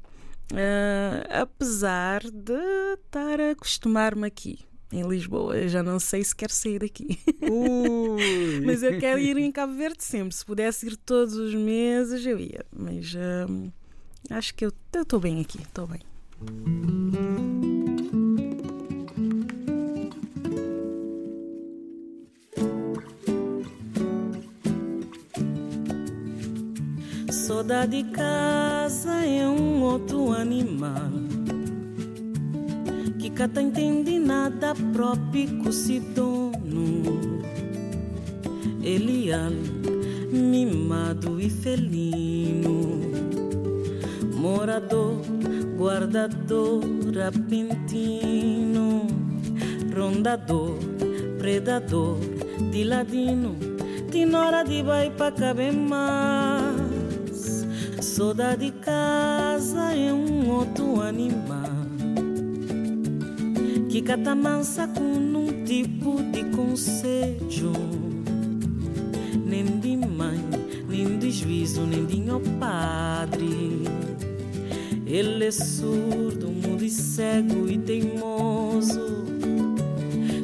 Ah, 0.52 1.42
apesar 1.42 2.22
de 2.22 2.94
estar 2.94 3.40
a 3.40 3.50
acostumar-me 3.52 4.26
aqui 4.26 4.58
em 4.92 5.02
Lisboa, 5.02 5.56
eu 5.56 5.68
já 5.68 5.82
não 5.82 5.98
sei 5.98 6.22
se 6.22 6.34
quero 6.36 6.52
sair 6.52 6.78
daqui. 6.78 7.18
Ui. 7.42 8.60
Mas 8.64 8.82
eu 8.82 8.98
quero 8.98 9.18
ir 9.18 9.36
em 9.36 9.50
Cabo 9.50 9.74
Verde 9.74 10.04
sempre. 10.04 10.34
Se 10.34 10.44
pudesse 10.44 10.86
ir 10.86 10.96
todos 10.96 11.34
os 11.34 11.54
meses, 11.54 12.24
eu 12.24 12.38
ia. 12.38 12.64
Mas 12.70 13.14
ah, 13.16 14.36
acho 14.36 14.54
que 14.54 14.64
eu 14.64 14.72
estou 14.92 15.18
bem 15.18 15.40
aqui, 15.40 15.60
estou 15.62 15.86
bem. 15.86 16.00
Saudade 27.54 28.02
de 28.02 28.10
casa 28.10 29.24
é 29.24 29.46
um 29.46 29.80
outro 29.80 30.32
animal 30.32 31.08
que 33.16 33.30
cata 33.30 33.62
entende 33.62 34.18
nada 34.18 34.74
próprio 34.92 35.72
se 35.72 36.00
dono. 36.00 37.40
Elial, 38.82 39.52
mimado 40.32 41.40
e 41.40 41.48
felino, 41.48 43.12
morador, 44.34 45.20
guardador, 45.78 46.82
apentino, 47.24 49.06
rondador, 49.94 50.76
predador, 51.38 52.18
de 52.72 52.82
ladino, 52.82 53.54
tem 54.10 54.34
hora 54.34 54.64
de 54.64 54.82
vai 54.82 55.08
pra 55.08 55.30
caber 55.30 55.72
mais. 55.72 56.83
Saudade 58.14 58.66
de 58.66 58.78
casa 58.78 59.92
é 59.92 60.12
um 60.12 60.48
outro 60.48 61.00
animal 61.00 61.64
que 63.90 64.00
cata 64.02 64.36
mansa 64.36 64.86
com 64.86 65.02
um 65.02 65.64
tipo 65.64 66.22
de 66.30 66.44
conselho 66.56 67.72
nem 69.44 69.64
de 69.80 69.96
mãe, 69.96 70.38
nem 70.88 71.18
de 71.18 71.32
juízo, 71.32 71.84
nem 71.86 72.06
de 72.06 72.20
meu 72.20 72.40
padre. 72.60 73.82
Ele 75.04 75.46
é 75.46 75.50
surdo, 75.50 76.50
mudo 76.50 76.84
e 76.84 76.90
cego 76.90 77.68
e 77.68 77.76
teimoso. 77.78 79.24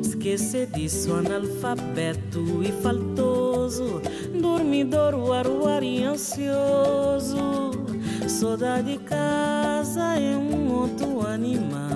Esquece 0.02 0.66
disso, 0.66 1.12
analfabeto 1.12 2.64
e 2.64 2.72
faltoso. 2.82 3.49
Dormidor, 4.40 5.14
uaruar 5.14 5.82
e 5.84 6.02
ansioso. 6.02 7.70
Saudade 8.26 8.92
de 8.92 8.98
casa 8.98 10.16
é 10.16 10.36
um 10.36 10.72
outro 10.72 11.24
animal 11.26 11.90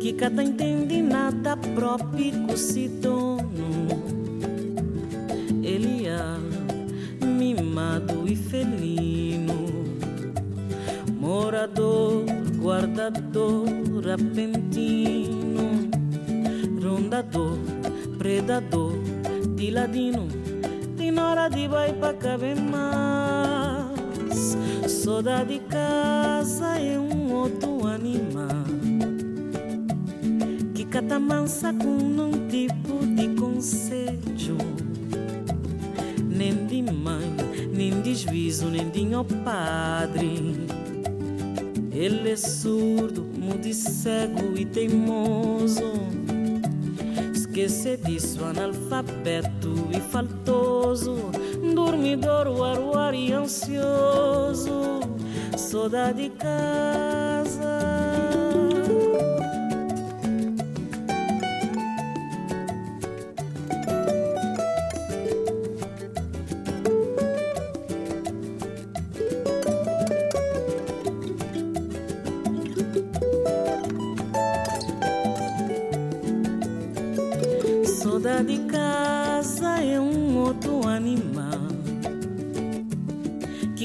que 0.00 0.14
cada 0.14 0.42
entende 0.42 1.02
nada 1.02 1.56
próprio 1.56 2.56
se 2.56 2.88
dono. 2.88 3.88
Ele 5.62 6.06
é 6.06 7.26
mimado 7.26 8.26
e 8.26 8.34
felino, 8.34 9.68
morador, 11.20 12.24
guardador, 12.56 13.68
apentino, 14.12 15.90
rondador, 16.82 17.58
predador, 18.18 18.69
ladino, 19.70 20.28
tem 20.96 21.18
hora 21.18 21.48
de 21.48 21.68
vai 21.68 21.92
pra 21.92 22.12
caber 22.14 22.56
mais. 22.56 24.00
Saudade 24.88 25.54
de 25.54 25.60
casa 25.60 26.78
é 26.78 26.98
um 26.98 27.32
outro 27.32 27.86
animal 27.86 28.64
que 30.74 30.84
cata 30.84 31.18
mansa 31.18 31.72
com 31.72 31.88
um 31.88 32.48
tipo 32.48 33.06
de 33.06 33.28
conselho 33.40 34.58
nem 36.40 36.66
de 36.66 36.82
mãe, 36.90 37.36
nem 37.70 38.00
de 38.00 38.14
juízo, 38.14 38.70
nem 38.70 38.88
de 38.88 39.04
meu 39.04 39.22
padre. 39.24 40.56
Ele 41.92 42.30
é 42.30 42.36
surdo, 42.36 43.22
mudo 43.38 43.66
e 43.66 43.74
cego 43.74 44.56
e 44.56 44.64
teimoso. 44.64 46.19
Esquece 47.60 47.98
disso, 47.98 48.42
analfabeto 48.42 49.74
e 49.90 50.00
faltoso. 50.00 51.30
Dormidor, 51.74 52.48
uaruar 52.48 53.12
e 53.12 53.34
ansioso. 53.34 55.00
Saudade 55.58 56.22
de 56.22 56.30
casa. 56.30 58.49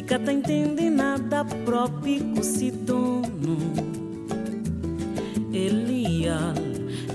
Cata 0.06 0.32
entende 0.32 0.90
nada 0.90 1.44
próprio 1.44 2.44
se 2.44 2.70
dono. 2.70 3.58
Elial, 5.52 6.54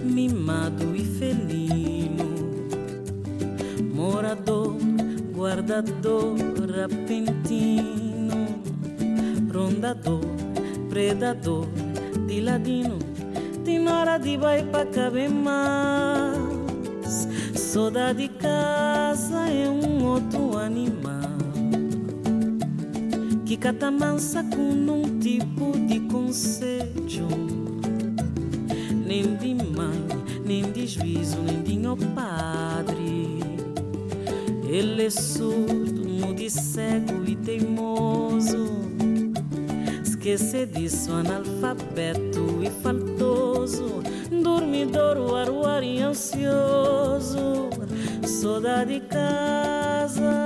mimado 0.02 0.96
e 0.96 1.04
felino, 1.04 2.24
morador, 3.94 4.76
guardador, 5.32 6.36
apentino, 6.84 8.60
rondador, 9.52 10.20
predador, 10.88 11.66
de 12.26 12.40
ladino, 12.40 12.98
tem 13.64 13.86
hora 13.86 14.18
de 14.18 14.36
vai 14.36 14.64
pra 14.64 14.86
caber 14.86 15.30
mais. 15.30 16.40
Saudade 17.54 18.26
de 18.26 18.28
casa 18.30 19.48
é 19.48 19.68
um 19.68 20.04
outro 20.04 20.39
que 23.60 23.66
cata 23.66 23.90
mansa 23.90 24.42
com 24.42 24.72
um 24.72 25.18
tipo 25.18 25.72
de 25.86 26.00
conselho. 26.00 27.28
Nem 29.06 29.36
de 29.36 29.54
mãe, 29.54 30.06
nem 30.46 30.72
de 30.72 30.86
juízo, 30.86 31.36
nem 31.42 31.62
de 31.62 31.78
meu 31.78 31.94
padre. 31.94 33.40
Ele 34.66 35.04
é 35.04 35.10
surdo, 35.10 36.08
mudo 36.08 36.40
e 36.40 36.48
cego 36.48 37.22
e 37.26 37.36
teimoso. 37.36 38.66
Esquece 40.02 40.64
disso, 40.64 41.12
analfabeto 41.12 42.62
e 42.62 42.70
faltoso. 42.82 44.00
dormidor, 44.42 45.18
o 45.18 45.36
aruar 45.36 45.82
e 45.82 46.00
ansioso, 46.00 47.68
saudade 48.24 48.94
de 48.94 49.00
casa. 49.00 50.39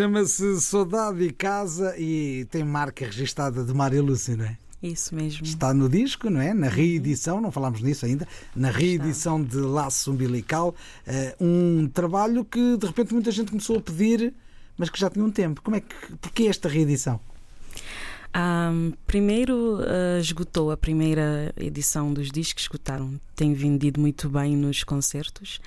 Chama-se 0.00 0.58
Saudade 0.62 1.22
e 1.24 1.30
Casa 1.30 1.94
e 1.98 2.46
tem 2.46 2.64
marca 2.64 3.04
registada 3.04 3.62
de 3.62 3.74
Maria 3.74 4.02
Lúcia, 4.02 4.34
não 4.34 4.46
é? 4.46 4.56
Isso 4.82 5.14
mesmo. 5.14 5.44
Está 5.44 5.74
no 5.74 5.90
disco, 5.90 6.30
não 6.30 6.40
é? 6.40 6.54
Na 6.54 6.68
reedição, 6.68 7.38
não 7.38 7.52
falámos 7.52 7.82
nisso 7.82 8.06
ainda, 8.06 8.26
na 8.56 8.70
reedição 8.70 9.42
de 9.44 9.58
Laço 9.58 10.10
Umbilical, 10.10 10.74
eh, 11.06 11.36
um 11.38 11.86
trabalho 11.86 12.46
que 12.46 12.78
de 12.78 12.86
repente 12.86 13.12
muita 13.12 13.30
gente 13.30 13.50
começou 13.50 13.76
a 13.76 13.80
pedir, 13.82 14.32
mas 14.78 14.88
que 14.88 14.98
já 14.98 15.10
tinha 15.10 15.22
um 15.22 15.30
tempo. 15.30 15.60
Como 15.60 15.76
é 15.76 15.82
que, 15.82 15.94
porquê 16.16 16.44
esta 16.44 16.66
reedição? 16.66 17.20
Um, 18.36 18.92
primeiro 19.06 19.80
uh, 19.80 20.20
esgotou 20.20 20.70
a 20.70 20.76
primeira 20.76 21.52
edição 21.56 22.12
dos 22.12 22.30
discos, 22.30 22.64
esgotaram, 22.64 23.20
tem 23.34 23.54
vendido 23.54 24.00
muito 24.00 24.28
bem 24.28 24.56
nos 24.56 24.84
concertos. 24.84 25.60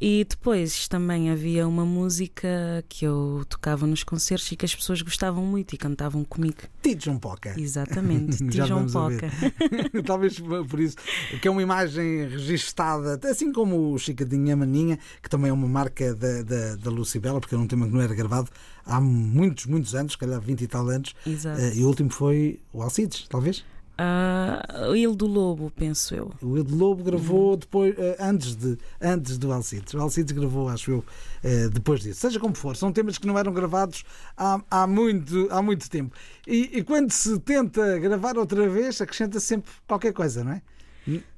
E 0.00 0.24
depois 0.28 0.86
também 0.86 1.28
havia 1.28 1.66
uma 1.66 1.84
música 1.84 2.48
que 2.88 3.04
eu 3.04 3.44
tocava 3.48 3.86
nos 3.86 4.04
concertos 4.04 4.50
e 4.52 4.56
que 4.56 4.64
as 4.64 4.74
pessoas 4.74 5.02
gostavam 5.02 5.44
muito 5.44 5.74
e 5.74 5.76
cantavam 5.76 6.24
comigo. 6.24 6.58
Tijon 6.80 7.18
Poca. 7.18 7.60
Exatamente, 7.60 8.42
ver. 8.86 8.92
Poca. 8.92 9.30
Talvez 10.06 10.38
por 10.38 10.78
isso, 10.78 10.96
que 11.42 11.48
é 11.48 11.50
uma 11.50 11.62
imagem 11.62 12.28
registada, 12.28 13.18
assim 13.28 13.52
como 13.52 13.92
o 13.92 13.98
Chicadinha 13.98 14.56
Maninha, 14.56 14.98
que 15.20 15.28
também 15.28 15.50
é 15.50 15.52
uma 15.52 15.68
marca 15.68 16.14
da, 16.14 16.42
da, 16.42 16.76
da 16.76 16.90
Lucibela, 16.90 17.40
porque 17.40 17.54
era 17.54 17.62
um 17.62 17.66
tema 17.66 17.86
que 17.86 17.92
não 17.92 18.00
era 18.00 18.14
gravado 18.14 18.48
há 18.88 19.00
muitos, 19.00 19.66
muitos 19.66 19.94
anos, 19.94 20.12
se 20.12 20.18
calhar 20.18 20.40
20 20.40 20.62
e 20.62 20.66
tal 20.66 20.88
anos. 20.88 21.14
Exato. 21.26 21.60
Eh, 21.60 21.76
e 21.76 21.84
o 21.84 21.86
último 21.86 22.10
foi 22.10 22.58
o 22.72 22.82
Alcides, 22.82 23.26
talvez. 23.28 23.64
Uh, 24.00 24.94
Il 24.94 25.16
do 25.16 25.26
Lobo, 25.26 25.72
penso 25.74 26.14
eu. 26.14 26.32
O 26.40 26.56
Edo 26.56 26.72
Lobo 26.76 27.02
gravou 27.02 27.50
Uhum. 27.50 27.56
depois, 27.56 27.94
eh, 27.98 28.16
antes, 28.20 28.54
de, 28.54 28.78
antes 29.00 29.36
do 29.38 29.52
Alcides. 29.52 29.92
O 29.92 29.98
Alcides 29.98 30.30
gravou, 30.30 30.68
acho 30.68 30.92
eu, 30.92 31.04
eh, 31.42 31.68
depois 31.68 32.00
disso. 32.02 32.20
Seja 32.20 32.38
como 32.38 32.54
for, 32.54 32.76
são 32.76 32.92
temas 32.92 33.18
que 33.18 33.26
não 33.26 33.36
eram 33.36 33.52
gravados 33.52 34.04
há, 34.36 34.60
há, 34.70 34.86
muito, 34.86 35.48
há 35.50 35.60
muito 35.60 35.90
tempo. 35.90 36.14
E, 36.46 36.78
e 36.78 36.84
quando 36.84 37.10
se 37.10 37.40
tenta 37.40 37.98
gravar 37.98 38.38
outra 38.38 38.68
vez, 38.68 39.00
acrescenta 39.00 39.40
sempre 39.40 39.72
qualquer 39.86 40.12
coisa, 40.12 40.44
não 40.44 40.52
é? 40.52 40.62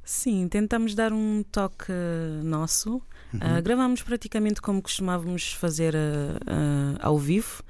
Sim, 0.04 0.46
tentamos 0.48 0.94
dar 0.94 1.12
um 1.14 1.42
toque 1.50 1.92
nosso. 2.44 3.00
Ah, 3.38 3.60
gravamos 3.60 4.02
praticamente 4.02 4.60
como 4.62 4.80
costumávamos 4.82 5.52
fazer 5.52 5.94
ah, 5.96 6.96
ao 7.00 7.18
vivo. 7.18 7.62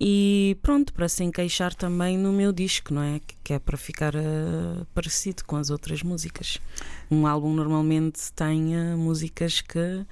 E 0.00 0.56
pronto, 0.60 0.92
para 0.92 1.08
se 1.08 1.22
encaixar 1.22 1.72
também 1.74 2.18
no 2.18 2.32
meu 2.32 2.52
disco, 2.52 2.92
não 2.92 3.02
é? 3.02 3.20
Que- 3.20 3.34
Que 3.44 3.52
é 3.54 3.58
para 3.58 3.76
ficar 3.76 4.12
parecido 4.94 5.44
com 5.44 5.56
as 5.56 5.70
outras 5.70 6.02
músicas. 6.02 6.58
Um 7.10 7.26
álbum 7.26 7.52
normalmente 7.54 8.32
tem 8.34 8.74
músicas 8.96 9.60
que, 9.60 10.04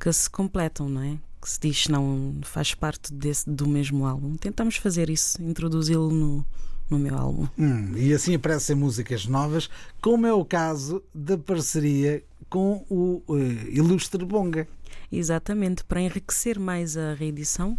que 0.00 0.12
se 0.12 0.28
completam, 0.28 0.88
não 0.88 1.02
é? 1.02 1.16
Que 1.40 1.48
se 1.50 1.60
diz 1.60 1.88
não 1.88 2.34
faz 2.42 2.74
parte 2.74 3.12
desse, 3.12 3.48
do 3.48 3.68
mesmo 3.68 4.06
álbum. 4.06 4.34
Tentamos 4.36 4.76
fazer 4.76 5.10
isso, 5.10 5.40
introduzi-lo 5.42 6.10
no, 6.10 6.44
no 6.90 6.98
meu 6.98 7.16
álbum. 7.16 7.46
Hum, 7.58 7.92
e 7.96 8.12
assim 8.14 8.34
aparecem 8.34 8.74
músicas 8.74 9.26
novas, 9.26 9.68
como 10.00 10.26
é 10.26 10.32
o 10.32 10.44
caso 10.44 11.02
da 11.14 11.36
parceria 11.36 12.22
com 12.54 12.84
o 12.88 13.20
eh, 13.36 13.70
Ilustre 13.72 14.24
Bonga. 14.24 14.68
Exatamente, 15.10 15.82
para 15.82 16.00
enriquecer 16.00 16.56
mais 16.56 16.96
a 16.96 17.12
reedição, 17.14 17.76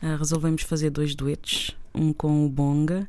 ah, 0.00 0.14
resolvemos 0.16 0.62
fazer 0.62 0.90
dois 0.90 1.16
duetos, 1.16 1.76
um 1.92 2.12
com 2.12 2.46
o 2.46 2.48
Bonga. 2.48 3.08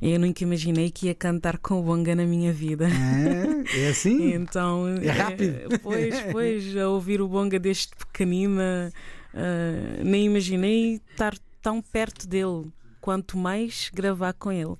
Eu 0.00 0.18
nunca 0.18 0.42
imaginei 0.42 0.90
que 0.90 1.06
ia 1.08 1.14
cantar 1.14 1.58
com 1.58 1.78
o 1.80 1.82
Bonga 1.82 2.14
na 2.14 2.24
minha 2.24 2.50
vida. 2.50 2.88
É, 2.88 3.78
é 3.82 3.88
assim? 3.90 4.32
Então, 4.32 4.88
É 5.02 5.10
rápido. 5.10 5.54
eh, 5.70 5.78
Pois, 5.82 6.14
pois, 6.32 6.76
a 6.78 6.88
ouvir 6.88 7.20
o 7.20 7.28
Bonga 7.28 7.58
desde 7.58 7.88
pequenina, 7.98 8.90
ah, 9.34 10.02
nem 10.02 10.24
imaginei 10.24 10.98
estar 11.10 11.34
tão 11.60 11.82
perto 11.82 12.26
dele. 12.26 12.72
Quanto 13.04 13.36
mais 13.36 13.90
gravar 13.92 14.32
com 14.32 14.50
ele. 14.50 14.76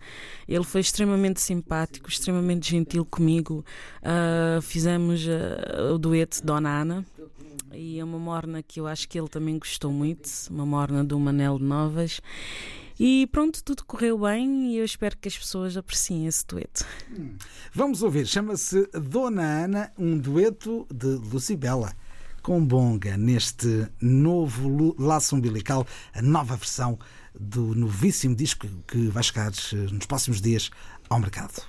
Ele 0.49 0.65
foi 0.65 0.81
extremamente 0.81 1.43
simpático, 1.43 2.09
extremamente 2.09 2.71
gentil 2.71 3.05
comigo. 3.05 3.63
Ah, 4.03 4.61
fizemos 4.63 5.27
ah, 5.29 5.93
o 5.93 5.99
dueto 5.99 6.43
Dona 6.43 6.81
Ana 6.81 7.07
e 7.71 7.99
é 7.99 8.05
uma 8.05 8.19
morna 8.19 8.63
que 8.63 8.81
eu 8.81 8.87
acho 8.87 9.07
que 9.11 9.21
ele 9.21 9.29
também 9.29 9.59
gostou 9.59 9.93
muito, 9.93 10.27
uma 10.49 10.65
morna 10.65 11.05
do 11.05 11.21
Manel 11.21 11.59
de 11.59 11.65
Novas. 11.65 12.23
E 12.99 13.27
pronto, 13.27 13.63
tudo 13.63 13.85
correu 13.85 14.17
bem 14.17 14.73
e 14.73 14.79
eu 14.79 14.87
espero 14.87 15.19
que 15.19 15.29
as 15.29 15.37
pessoas 15.37 15.77
apreciem 15.77 16.27
esse 16.27 16.47
dueto. 16.47 16.87
Vamos 17.75 18.03
ouvir, 18.03 18.27
chama-se 18.27 18.87
Dona 18.87 19.65
Ana, 19.65 19.93
um 19.99 20.17
dueto 20.17 20.87
de 20.91 21.09
Lucibela 21.09 21.93
com 22.45 22.63
Bonga 22.63 23.17
neste 23.17 23.87
novo 24.03 24.95
laço 24.99 25.35
umbilical, 25.35 25.87
a 26.13 26.21
nova 26.21 26.57
versão 26.57 26.99
do 27.39 27.75
novíssimo 27.75 28.35
disco 28.35 28.67
que 28.87 29.09
vai 29.09 29.23
chegar 29.23 29.53
eh, 29.73 29.77
nos 29.93 30.07
próximos 30.07 30.41
dias 30.41 30.71
ao 31.09 31.19
mercado. 31.19 31.63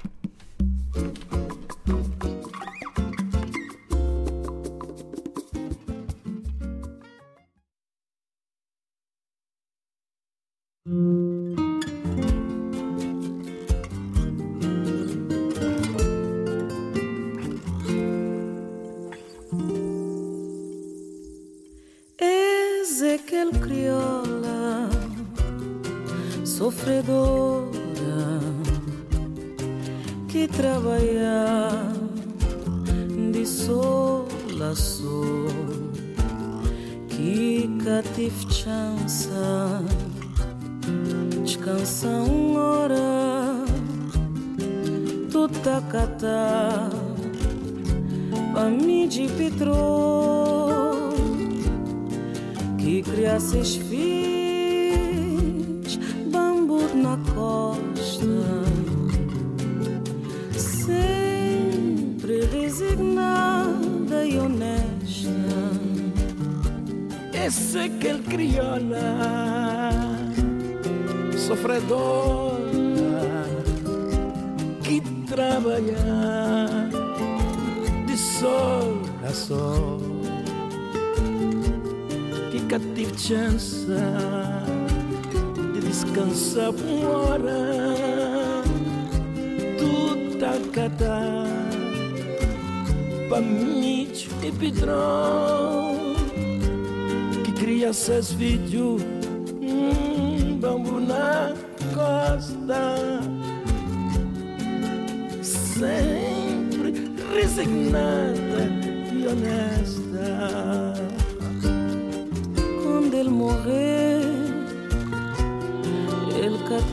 Seus 53.41 53.75
filhos, 53.75 54.05
bambu 56.31 56.81
na 56.95 57.17
costa, 57.33 58.25
sempre 60.57 62.45
resignada 62.45 64.25
e 64.25 64.37
honesta. 64.39 64.85
Esse 67.33 67.77
é 67.77 67.83
aquele 67.83 68.23
crioula 68.23 69.19
sofredora 71.37 72.55
que 74.83 75.01
trabalha 75.27 75.95
de 78.07 78.17
sol 78.17 79.01
a 79.23 79.33
sol 79.33 80.04
que 82.65 82.69
cative 82.69 83.17
chance 83.17 83.85
de 85.73 85.79
descansar 85.79 86.71
uma 86.71 87.09
hora. 87.09 87.93
Tu 89.77 90.37
catá 90.71 91.45
pra 93.29 93.41
mim 93.41 94.11
e 94.43 94.51
pedrão 94.51 95.95
que 97.43 97.51
cria 97.53 97.93
seus 97.93 98.33
filhos 98.33 99.01
hum, 99.61 100.57
bambu 100.59 100.99
na 100.99 101.53
costa. 101.93 102.97
Sempre 105.41 106.93
resignada 107.33 108.69
e 109.13 109.27
honesta 109.27 110.84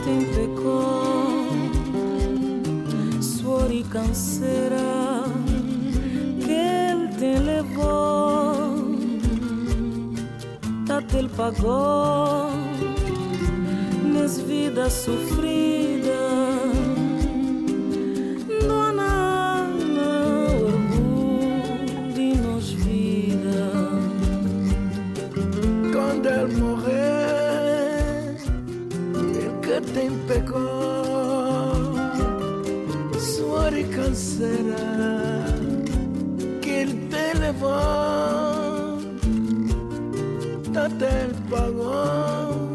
tem 0.04 0.24
pecou, 0.34 1.46
suor 3.20 3.70
e 3.70 3.82
canseira 3.84 5.24
que 6.44 6.50
ele 6.50 7.08
tem 7.18 7.38
levou, 7.38 8.96
tá 10.86 11.02
ele 11.16 11.28
pagou, 11.28 12.50
nessa 14.12 14.42
vida 14.42 14.88
sofrida. 14.90 15.91
Pecado, 30.26 31.94
suor 33.18 33.76
e 33.76 33.84
canseira, 33.84 34.76
que 36.60 36.70
ele 36.70 37.08
te 37.08 37.38
levou, 37.38 38.98
até 40.74 41.24
ele 41.24 41.34
pagou, 41.50 42.70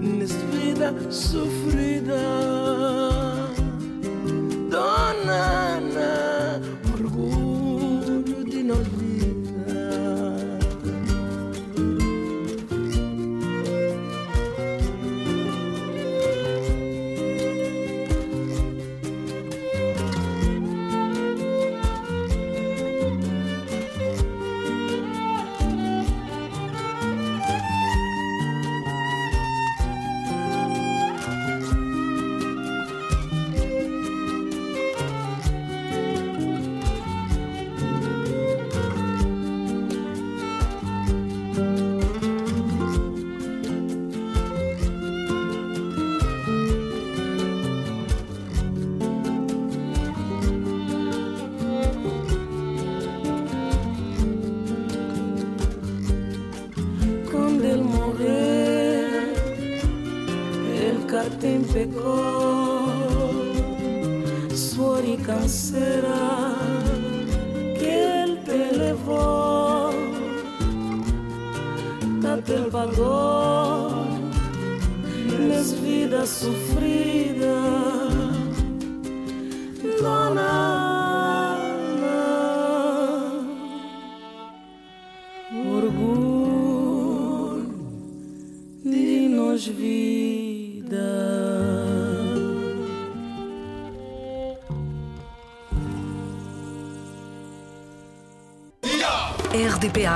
nessa 0.00 0.38
vida 0.52 0.94
sofrida. 1.10 2.59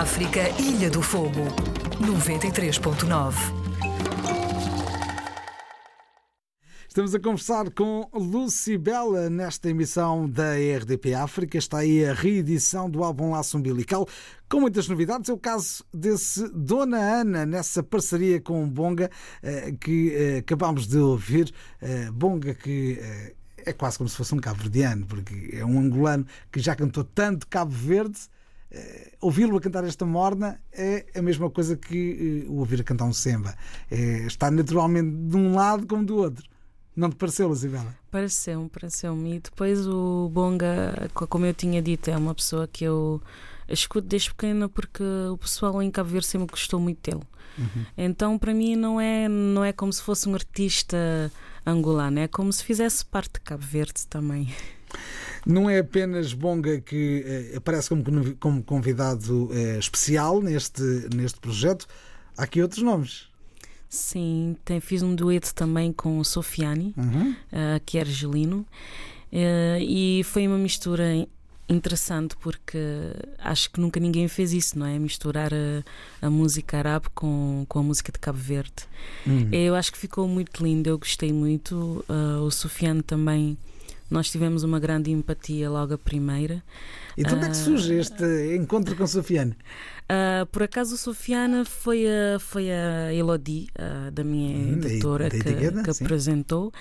África 0.04 0.50
Ilha 0.60 0.90
do 0.90 1.00
Fogo 1.00 1.40
93.9 1.98 3.34
Estamos 6.86 7.14
a 7.14 7.18
conversar 7.18 7.70
com 7.70 8.06
Lucy 8.12 8.76
Bela 8.76 9.30
nesta 9.30 9.70
emissão 9.70 10.28
da 10.28 10.52
RDP 10.52 11.14
África. 11.14 11.56
Está 11.56 11.78
aí 11.78 12.04
a 12.04 12.12
reedição 12.12 12.90
do 12.90 13.02
álbum 13.02 13.30
Laço 13.30 13.56
Umbilical, 13.56 14.06
com 14.46 14.60
muitas 14.60 14.88
novidades. 14.88 15.30
É 15.30 15.32
o 15.32 15.38
caso 15.38 15.82
desse 15.92 16.50
Dona 16.50 16.98
Ana, 16.98 17.46
nessa 17.46 17.82
parceria 17.82 18.38
com 18.42 18.68
Bonga, 18.68 19.10
eh, 19.42 19.72
que 19.80 20.12
eh, 20.14 20.36
acabámos 20.40 20.86
de 20.86 20.98
ouvir. 20.98 21.50
Eh, 21.80 22.10
Bonga 22.12 22.52
que 22.52 23.00
é 23.56 23.72
quase 23.72 23.96
como 23.96 24.10
se 24.10 24.18
fosse 24.18 24.34
um 24.34 24.38
cabo-verdiano, 24.38 25.06
porque 25.06 25.48
é 25.54 25.64
um 25.64 25.80
angolano 25.80 26.26
que 26.52 26.60
já 26.60 26.76
cantou 26.76 27.04
tanto 27.04 27.48
Cabo 27.48 27.72
Verde. 27.72 28.28
Eh, 28.76 29.12
ouvi-lo 29.20 29.56
a 29.56 29.60
cantar 29.60 29.84
esta 29.84 30.04
morna 30.04 30.60
é 30.72 31.06
a 31.14 31.22
mesma 31.22 31.48
coisa 31.48 31.76
que 31.76 32.44
eh, 32.44 32.50
o 32.50 32.54
ouvir 32.58 32.80
a 32.80 32.84
cantar 32.84 33.04
um 33.04 33.12
semba. 33.12 33.54
É, 33.90 34.26
está 34.26 34.50
naturalmente 34.50 35.14
de 35.16 35.36
um 35.36 35.54
lado 35.54 35.86
como 35.86 36.04
do 36.04 36.16
outro. 36.16 36.44
Não 36.96 37.08
te 37.10 37.16
pareceu, 37.16 37.46
Luzibela? 37.48 37.94
Pareceu-me, 38.10 38.68
pareceu-me. 38.68 39.36
E 39.36 39.40
depois 39.40 39.86
o 39.86 40.28
Bonga, 40.32 41.08
co- 41.14 41.26
como 41.26 41.46
eu 41.46 41.54
tinha 41.54 41.80
dito, 41.82 42.08
é 42.10 42.16
uma 42.16 42.34
pessoa 42.34 42.66
que 42.68 42.84
eu 42.84 43.20
escuto 43.68 44.06
desde 44.08 44.30
pequena 44.30 44.68
porque 44.68 45.02
o 45.32 45.36
pessoal 45.38 45.80
em 45.82 45.90
Cabo 45.90 46.10
Verde 46.10 46.26
sempre 46.26 46.48
gostou 46.48 46.78
muito 46.80 46.98
dele. 47.10 47.22
Então, 47.96 48.36
para 48.36 48.52
mim, 48.52 48.74
não 48.74 49.00
é, 49.00 49.28
não 49.28 49.64
é 49.64 49.72
como 49.72 49.92
se 49.92 50.02
fosse 50.02 50.28
um 50.28 50.34
artista 50.34 51.30
angolano, 51.64 52.18
é 52.18 52.26
como 52.26 52.52
se 52.52 52.64
fizesse 52.64 53.04
parte 53.06 53.34
de 53.34 53.40
Cabo 53.40 53.62
Verde 53.62 54.06
também. 54.08 54.52
Não 55.46 55.68
é 55.68 55.78
apenas 55.78 56.32
Bonga 56.32 56.80
que 56.80 57.22
eh, 57.52 57.56
aparece 57.56 57.88
como, 57.90 58.34
como 58.36 58.62
convidado 58.62 59.50
eh, 59.52 59.78
especial 59.78 60.40
neste, 60.40 60.82
neste 61.14 61.38
projeto, 61.40 61.86
há 62.36 62.44
aqui 62.44 62.62
outros 62.62 62.82
nomes. 62.82 63.28
Sim, 63.88 64.56
tem, 64.64 64.80
fiz 64.80 65.02
um 65.02 65.14
dueto 65.14 65.54
também 65.54 65.92
com 65.92 66.18
o 66.18 66.24
Sofiani, 66.24 66.94
Uhum. 66.96 67.34
eh, 67.52 67.80
que 67.84 67.98
é 67.98 68.00
argelino, 68.00 68.66
eh, 69.30 69.78
e 69.82 70.22
foi 70.24 70.48
uma 70.48 70.58
mistura 70.58 71.04
interessante 71.68 72.36
porque 72.36 72.78
acho 73.38 73.70
que 73.70 73.80
nunca 73.80 73.98
ninguém 74.00 74.28
fez 74.28 74.52
isso, 74.52 74.78
não 74.78 74.84
é? 74.86 74.98
Misturar 74.98 75.50
a, 75.54 76.26
a 76.26 76.28
música 76.30 76.76
árabe 76.78 77.06
com, 77.14 77.64
com 77.68 77.78
a 77.78 77.82
música 77.82 78.10
de 78.12 78.18
Cabo 78.18 78.38
Verde. 78.38 78.72
Hum. 79.26 79.48
Eu 79.52 79.74
acho 79.74 79.92
que 79.92 79.98
ficou 79.98 80.26
muito 80.28 80.62
lindo, 80.64 80.88
eu 80.90 80.98
gostei 80.98 81.32
muito. 81.32 82.04
eh, 82.08 82.40
o 82.40 82.50
Sofiano 82.50 83.02
também, 83.02 83.56
nós 84.10 84.30
tivemos 84.30 84.62
uma 84.62 84.78
grande 84.78 85.10
empatia 85.10 85.68
logo 85.70 85.94
a 85.94 85.98
primeira. 85.98 86.62
E 87.16 87.22
de 87.24 87.32
onde 87.32 87.44
é 87.44 87.48
que 87.48 87.52
Ah. 87.52 87.64
surge 87.64 87.94
este 87.94 88.56
encontro 88.56 88.94
com 88.96 89.06
Sofiane? 89.06 89.56
Ah, 90.08 90.46
por 90.52 90.62
acaso, 90.62 90.96
Sofiana 90.98 91.64
foi 91.64 92.04
a, 92.06 92.38
foi 92.38 92.70
a 92.70 93.12
Elodie, 93.14 93.68
ah, 93.78 94.10
da 94.10 94.22
minha 94.22 94.56
Hum, 94.56 94.72
editora, 94.74 95.24
da 95.24 95.30
que, 95.30 95.36
etiqueta, 95.48 95.82
que 95.82 95.90
apresentou. 96.04 96.72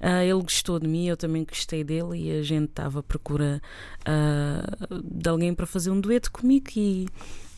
Ah, 0.00 0.24
ele 0.24 0.42
gostou 0.42 0.80
de 0.80 0.88
mim, 0.88 1.06
eu 1.06 1.16
também 1.16 1.44
gostei 1.44 1.84
dele 1.84 2.16
e 2.28 2.38
a 2.38 2.42
gente 2.42 2.70
estava 2.70 3.00
à 3.00 3.02
procura 3.02 3.60
de 5.04 5.28
alguém 5.28 5.54
para 5.54 5.66
fazer 5.66 5.90
um 5.90 6.00
dueto 6.00 6.30
comigo 6.32 6.66
e 6.76 7.06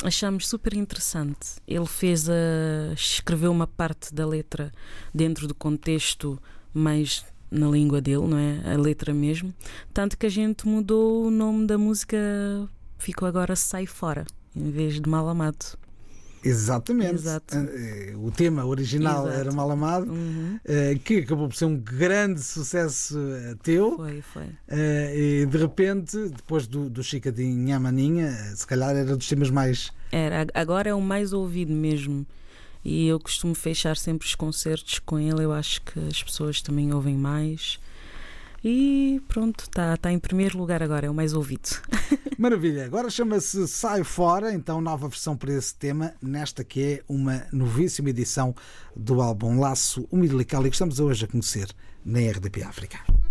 achamos 0.02 0.46
super 0.48 0.74
interessante. 0.74 1.56
Ele 1.66 1.86
fez 1.86 2.28
a, 2.28 2.92
escreveu 2.94 3.50
uma 3.50 3.66
parte 3.66 4.12
da 4.14 4.26
letra 4.26 4.70
dentro 5.14 5.46
do 5.46 5.54
contexto 5.54 6.38
mais 6.72 7.24
na 7.54 7.68
língua 7.68 8.00
dele, 8.00 8.26
não 8.26 8.38
é? 8.38 8.60
A 8.74 8.76
letra 8.76 9.14
mesmo. 9.14 9.52
Tanto 9.92 10.18
que 10.18 10.26
a 10.26 10.30
gente 10.30 10.66
mudou 10.66 11.26
o 11.26 11.30
nome 11.30 11.66
da 11.66 11.78
música, 11.78 12.16
ficou 12.98 13.26
agora 13.28 13.54
Sai 13.56 13.86
Fora, 13.86 14.24
em 14.54 14.70
vez 14.70 15.00
de 15.00 15.08
Mal 15.08 15.28
Amado. 15.28 15.64
Exatamente. 16.42 17.14
Exato. 17.14 17.56
Eh, 17.56 18.12
O 18.16 18.30
tema 18.30 18.66
original 18.66 19.24
Exato. 19.26 19.40
era 19.40 19.52
Mal 19.52 19.70
Amado, 19.70 20.12
Uhum. 20.12 20.58
eh, 20.64 20.98
que 21.02 21.18
acabou 21.20 21.48
por 21.48 21.54
ser 21.56 21.64
um 21.64 21.76
grande 21.78 22.42
sucesso 22.42 23.16
eh, 23.18 23.54
teu. 23.62 23.96
Foi, 23.96 24.20
foi. 24.20 24.46
E 24.70 25.46
de 25.46 25.56
repente, 25.56 26.28
depois 26.28 26.66
do, 26.66 26.90
do 26.90 27.02
Chica 27.02 27.32
de 27.32 27.42
Nhamaninha, 27.44 28.30
se 28.54 28.66
calhar 28.66 28.94
era 28.94 29.16
dos 29.16 29.26
temas 29.26 29.48
mais. 29.48 29.90
Era, 30.12 30.42
ag- 30.42 30.50
agora 30.54 30.90
é 30.90 30.94
o 30.94 31.00
mais 31.00 31.32
ouvido 31.32 31.72
mesmo. 31.72 32.26
E 32.84 33.06
eu 33.06 33.18
costumo 33.18 33.54
fechar 33.54 33.96
sempre 33.96 34.26
os 34.26 34.34
concertos 34.34 34.98
com 34.98 35.18
ele. 35.18 35.44
Eu 35.44 35.52
acho 35.52 35.80
que 35.82 35.98
as 36.00 36.22
pessoas 36.22 36.60
também 36.60 36.92
ouvem 36.92 37.16
mais. 37.16 37.78
E 38.64 39.20
pronto, 39.28 39.64
está 39.64 39.94
tá 39.96 40.10
em 40.10 40.18
primeiro 40.18 40.56
lugar 40.56 40.82
agora, 40.82 41.06
é 41.06 41.10
o 41.10 41.14
mais 41.14 41.34
ouvido. 41.34 41.68
Maravilha. 42.38 42.86
Agora 42.86 43.10
chama-se 43.10 43.68
Sai 43.68 44.02
Fora, 44.02 44.54
então 44.54 44.80
nova 44.80 45.06
versão 45.06 45.36
para 45.36 45.52
esse 45.52 45.74
tema, 45.74 46.14
nesta 46.20 46.64
que 46.64 46.82
é 46.82 47.02
uma 47.06 47.46
novíssima 47.52 48.08
edição 48.08 48.54
do 48.96 49.20
álbum 49.20 49.60
Laço 49.60 50.08
Umbilical 50.10 50.66
e 50.66 50.70
que 50.70 50.76
estamos 50.76 50.98
hoje 50.98 51.26
a 51.26 51.28
conhecer 51.28 51.68
na 52.04 52.20
RDP 52.20 52.62
África. 52.62 53.23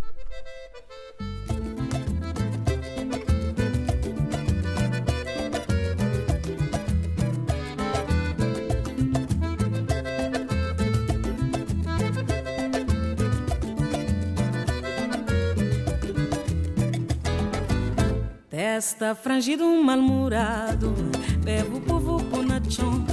Esta 18.65 19.13
frangido 19.13 19.65
um 19.65 19.83
mal-humorado, 19.83 20.95
bebo 21.43 21.81
povo 21.81 22.23
ponachão. 22.23 23.05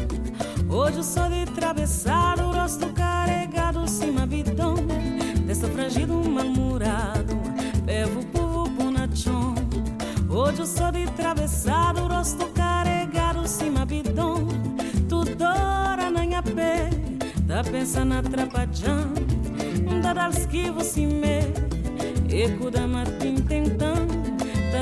Hoje 0.69 1.03
sou 1.03 1.29
de 1.29 1.45
travessado, 1.47 2.53
rosto 2.53 2.87
carregado, 2.93 3.89
cima 3.89 4.25
bidão. 4.27 4.77
Desta 5.45 5.67
frangido 5.67 6.13
um 6.13 6.31
mal-humorado, 6.31 7.35
bebo 7.85 8.25
povo 8.27 8.71
ponachão. 8.77 9.57
Hoje 10.29 10.65
sou 10.69 10.93
de 10.93 11.05
travessado, 11.17 12.03
rosto 12.07 12.47
carregado, 12.55 13.49
cima 13.49 13.85
bidão. 13.85 14.47
Tudo 15.09 15.43
hora 15.43 16.13
na 16.13 16.21
minha 16.21 16.45
pé, 16.45 16.91
tá 17.49 17.65
pensando 17.69 18.15
atrapalhando. 18.15 19.21
Da 20.01 20.13
dar 20.13 20.31
esquivo, 20.31 20.85
se 20.85 21.05
me, 21.05 21.41
eco 22.31 22.71
da 22.71 22.87
matin 22.87 23.35
tentando 23.35 24.10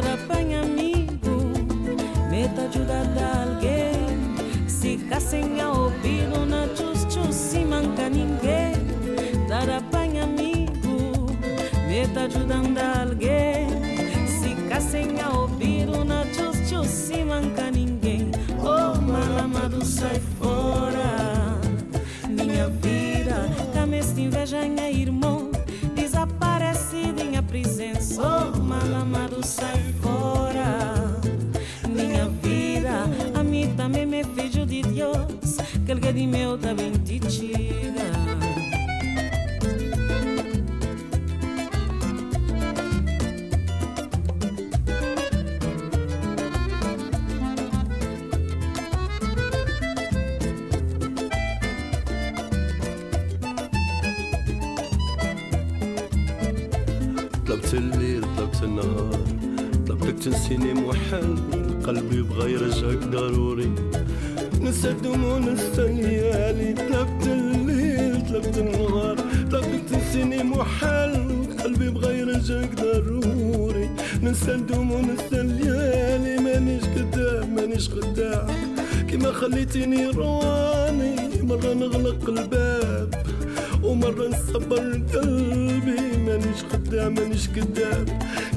apanha 0.05 0.63
amigo, 0.63 1.53
meta 2.31 2.63
ajuda 2.63 3.05
de 3.15 3.23
alguém. 3.23 4.69
Se 4.69 4.99
sem 5.21 5.61
a 5.61 5.73
ouvido 5.73 6.47
na 6.47 6.67
chus, 6.77 7.35
se 7.35 7.65
manca 7.65 8.09
ninguém. 8.09 8.75
Dar 9.49 9.69
apanha 9.69 10.25
amigo, 10.25 11.27
meta 11.89 12.21
ajudando 12.21 12.79
alguém. 12.79 13.69
Se 14.27 14.57
sem 14.81 15.21
a 15.21 15.31
ouvido 15.31 16.05
na 16.05 16.25
chus, 16.27 16.87
se 16.87 17.25
manca 17.25 17.71
ninguém. 17.71 18.31
Oh, 18.61 19.01
mal 19.01 19.45
amado, 19.45 19.85
sai 19.85 20.21
fora. 20.39 21.59
Minha 22.29 22.69
vida, 22.69 23.49
cama 23.75 23.97
esta 23.97 24.21
inveja, 24.21 24.63
minha 24.63 24.91
irmão. 24.91 25.51
Desaparecido 25.95 27.23
em 27.23 27.37
a 27.37 27.43
presença. 27.43 28.23
Oh, 28.23 28.57
mal 28.63 29.03
amado, 29.03 29.45
sai 29.45 29.73
também 29.73 29.88
que 36.19 36.25
el 36.25 36.31
de 36.31 36.37
meu 36.39 36.59
também 36.59 36.93
te. 36.93 37.19
طلبت 57.47 57.75
الليل 57.75 58.25
طلبت 58.37 58.63
النهار 58.63 59.25
طلبتك 59.87 60.19
تنسيني 60.25 60.75
موحل 60.75 61.37
قلبي 61.87 62.23
بغى 62.23 62.53
يرجعك 62.53 62.99
ضروري 62.99 63.88
الدموع 64.69 65.35
ونسى 65.35 65.85
الليالي 65.85 66.73
طلبت 66.73 67.27
الليل 67.27 68.29
طلبت 68.29 68.59
النهار 68.59 69.17
طلبتك 69.53 69.83
تنسيني 69.91 70.43
محل 70.43 71.15
قلبي 71.65 71.89
بغى 71.91 72.19
يرجعك 72.19 72.71
ضروري. 72.75 73.91
نسى 74.23 74.55
الدموع 74.55 74.99
ونسى 74.99 75.41
الليالي 75.41 76.43
مانيش 76.43 76.85
قدام 76.85 77.55
مانيش 77.55 77.89
خداع 77.89 78.47
كيما 79.11 79.33
خليتيني 79.33 80.07
رواني 80.07 81.17
مرة 81.43 81.75
نغلق 81.75 82.29
الباب. 82.29 83.15
ومرة 83.83 84.29
نصبر 84.29 85.01
قلبي 85.15 86.01
مانيش 86.27 86.61
خدام 86.73 87.15
مانيش 87.15 87.49
كداب 87.49 88.09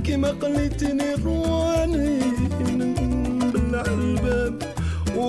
كيما 0.04 0.36
خليتيني 0.42 1.14
رواني 1.26 2.20
نبلع 2.72 3.84
الباب. 3.88 4.51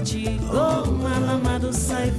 digo. 0.00 0.44
Oh, 0.52 0.90
mal 0.92 1.28
amado, 1.28 1.72
sai 1.72 2.10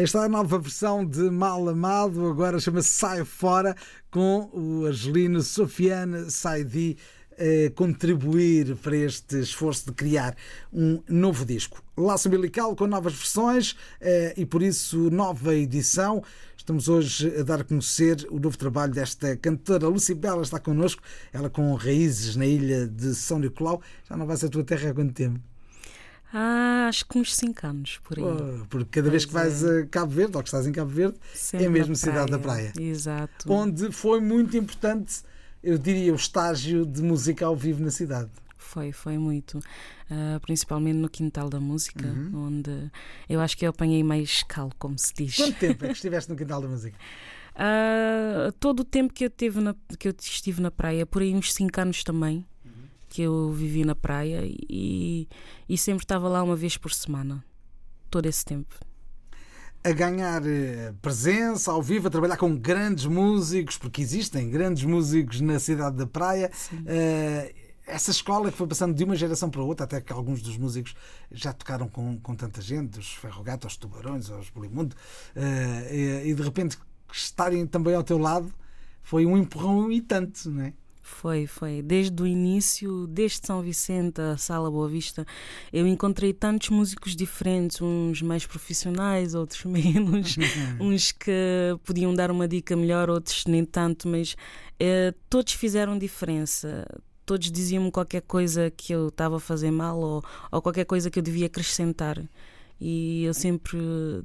Esta 0.00 0.20
é 0.20 0.24
a 0.26 0.28
nova 0.28 0.60
versão 0.60 1.04
de 1.04 1.28
Mal 1.28 1.68
Amado, 1.68 2.24
agora 2.28 2.60
chama-se 2.60 2.90
Sai 2.90 3.24
Fora, 3.24 3.74
com 4.12 4.48
o 4.52 4.86
argelino 4.86 5.42
Sofiane 5.42 6.30
Saidi 6.30 6.96
a 7.32 7.70
contribuir 7.74 8.76
para 8.76 8.96
este 8.96 9.40
esforço 9.40 9.86
de 9.86 9.92
criar 9.92 10.36
um 10.72 11.02
novo 11.08 11.44
disco. 11.44 11.82
Laço 11.96 12.28
Umbilical 12.28 12.76
com 12.76 12.86
novas 12.86 13.12
versões 13.12 13.74
eh, 14.00 14.34
e 14.36 14.46
por 14.46 14.62
isso 14.62 15.10
nova 15.10 15.52
edição. 15.56 16.22
Estamos 16.56 16.88
hoje 16.88 17.34
a 17.36 17.42
dar 17.42 17.62
a 17.62 17.64
conhecer 17.64 18.24
o 18.30 18.38
novo 18.38 18.56
trabalho 18.56 18.92
desta 18.92 19.36
cantora. 19.36 19.88
Lucy 19.88 20.14
Bela 20.14 20.42
está 20.42 20.60
connosco, 20.60 21.02
ela 21.32 21.50
com 21.50 21.74
raízes 21.74 22.36
na 22.36 22.46
ilha 22.46 22.86
de 22.86 23.16
São 23.16 23.40
Nicolau. 23.40 23.82
Já 24.08 24.16
não 24.16 24.28
vai 24.28 24.36
ser 24.36 24.46
a 24.46 24.50
tua 24.50 24.62
terra 24.62 24.90
há 24.90 24.94
quanto 24.94 25.12
tempo? 25.12 25.40
Ah, 26.32 26.86
acho 26.88 27.06
que 27.06 27.18
uns 27.18 27.34
5 27.34 27.66
anos 27.66 27.98
por 28.04 28.18
aí. 28.18 28.24
Oh, 28.24 28.66
porque 28.68 29.00
cada 29.00 29.10
vez 29.10 29.24
que 29.24 29.32
vais 29.32 29.64
a 29.64 29.86
Cabo 29.86 30.12
Verde, 30.12 30.36
ou 30.36 30.42
que 30.42 30.48
estás 30.48 30.66
em 30.66 30.72
Cabo 30.72 30.90
Verde, 30.90 31.16
Sempre 31.32 31.66
é 31.66 31.68
mesmo 31.70 31.96
cidade 31.96 32.30
da 32.30 32.38
praia. 32.38 32.72
Exato. 32.78 33.50
Onde 33.52 33.90
foi 33.92 34.20
muito 34.20 34.56
importante, 34.56 35.22
eu 35.62 35.78
diria, 35.78 36.12
o 36.12 36.16
estágio 36.16 36.84
de 36.84 37.02
música 37.02 37.46
ao 37.46 37.56
vivo 37.56 37.82
na 37.82 37.90
cidade. 37.90 38.30
Foi, 38.56 38.92
foi 38.92 39.16
muito. 39.16 39.58
Ah, 40.10 40.38
principalmente 40.42 40.96
no 40.96 41.08
Quintal 41.08 41.48
da 41.48 41.58
Música, 41.60 42.06
Uhum. 42.06 42.46
onde 42.48 42.90
eu 43.28 43.40
acho 43.40 43.56
que 43.56 43.64
eu 43.64 43.70
apanhei 43.70 44.04
mais 44.04 44.42
calo, 44.42 44.72
como 44.78 44.98
se 44.98 45.14
diz. 45.14 45.36
Quanto 45.36 45.58
tempo 45.58 45.84
é 45.84 45.88
que 45.88 45.94
estiveste 45.96 46.30
no 46.30 46.36
Quintal 46.36 46.60
da 46.60 46.68
Música? 46.68 46.96
Ah, 47.54 48.52
todo 48.60 48.80
o 48.80 48.84
tempo 48.84 49.12
que 49.12 49.24
eu, 49.24 49.30
teve 49.30 49.60
na- 49.60 49.74
que 49.98 50.08
eu 50.08 50.14
estive 50.20 50.60
na 50.60 50.70
praia, 50.70 51.04
por 51.06 51.22
aí 51.22 51.34
uns 51.34 51.52
5 51.52 51.80
anos 51.80 52.04
também, 52.04 52.44
que 53.08 53.22
eu 53.22 53.50
vivi 53.52 53.84
na 53.84 53.94
praia 53.94 54.42
e, 54.44 55.28
e 55.68 55.78
sempre 55.78 56.04
estava 56.04 56.28
lá 56.28 56.42
uma 56.42 56.56
vez 56.56 56.76
por 56.76 56.92
semana. 56.92 57.44
Todo 58.10 58.26
esse 58.26 58.44
tempo. 58.44 58.74
A 59.84 59.92
ganhar 59.92 60.44
eh, 60.46 60.92
presença 61.00 61.70
ao 61.70 61.82
vivo, 61.82 62.08
a 62.08 62.10
trabalhar 62.10 62.36
com 62.36 62.56
grandes 62.56 63.06
músicos, 63.06 63.78
porque 63.78 64.02
existem 64.02 64.50
grandes 64.50 64.84
músicos 64.84 65.40
na 65.40 65.58
cidade 65.58 65.96
da 65.96 66.06
praia. 66.06 66.50
Eh, 66.86 67.54
essa 67.86 68.10
escola 68.10 68.50
que 68.50 68.58
foi 68.58 68.66
passando 68.66 68.94
de 68.94 69.04
uma 69.04 69.16
geração 69.16 69.48
para 69.48 69.62
outra, 69.62 69.84
até 69.84 70.00
que 70.00 70.12
alguns 70.12 70.42
dos 70.42 70.58
músicos 70.58 70.94
já 71.30 71.52
tocaram 71.52 71.88
com, 71.88 72.18
com 72.18 72.34
tanta 72.34 72.60
gente, 72.60 72.98
os 72.98 73.14
Ferrogato, 73.14 73.66
aos 73.66 73.76
Tubarões, 73.76 74.30
aos 74.30 74.50
Bolimundo, 74.50 74.94
eh, 75.34 76.24
e, 76.24 76.30
e 76.30 76.34
de 76.34 76.42
repente 76.42 76.76
estarem 77.12 77.66
também 77.66 77.94
ao 77.94 78.02
teu 78.02 78.18
lado 78.18 78.52
foi 79.08 79.24
um 79.24 79.38
empurrão 79.38 79.90
e 79.90 80.02
tanto, 80.02 80.50
não 80.50 80.64
é? 80.64 80.74
Foi, 81.08 81.48
foi. 81.48 81.82
Desde 81.82 82.22
o 82.22 82.26
início, 82.26 83.06
desde 83.08 83.44
São 83.44 83.60
Vicente, 83.60 84.20
a 84.20 84.36
Sala 84.36 84.70
Boa 84.70 84.88
Vista, 84.88 85.26
eu 85.72 85.84
encontrei 85.84 86.32
tantos 86.32 86.68
músicos 86.68 87.16
diferentes, 87.16 87.80
uns 87.82 88.22
mais 88.22 88.46
profissionais, 88.46 89.34
outros 89.34 89.64
menos, 89.66 90.36
uns 90.78 91.10
que 91.10 91.76
podiam 91.84 92.14
dar 92.14 92.30
uma 92.30 92.46
dica 92.46 92.76
melhor, 92.76 93.10
outros 93.10 93.46
nem 93.46 93.64
tanto, 93.64 94.06
mas 94.06 94.36
eh, 94.78 95.12
todos 95.28 95.54
fizeram 95.54 95.98
diferença. 95.98 96.86
Todos 97.26 97.50
diziam-me 97.50 97.90
qualquer 97.90 98.22
coisa 98.22 98.70
que 98.70 98.92
eu 98.92 99.08
estava 99.08 99.38
a 99.38 99.40
fazer 99.40 99.72
mal 99.72 99.98
ou, 99.98 100.22
ou 100.52 100.62
qualquer 100.62 100.84
coisa 100.84 101.10
que 101.10 101.18
eu 101.18 101.22
devia 101.22 101.46
acrescentar. 101.46 102.22
e 102.80 103.24
eu 103.24 103.34
sempre 103.34 103.78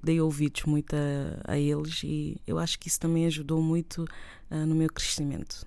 dei 0.03 0.21
ouvidos 0.21 0.63
muito 0.65 0.95
a, 0.95 1.53
a 1.53 1.57
eles 1.57 2.01
e 2.03 2.37
eu 2.45 2.59
acho 2.59 2.77
que 2.77 2.87
isso 2.87 2.99
também 2.99 3.25
ajudou 3.25 3.61
muito 3.63 4.03
uh, 4.51 4.65
no 4.67 4.75
meu 4.75 4.89
crescimento. 4.89 5.65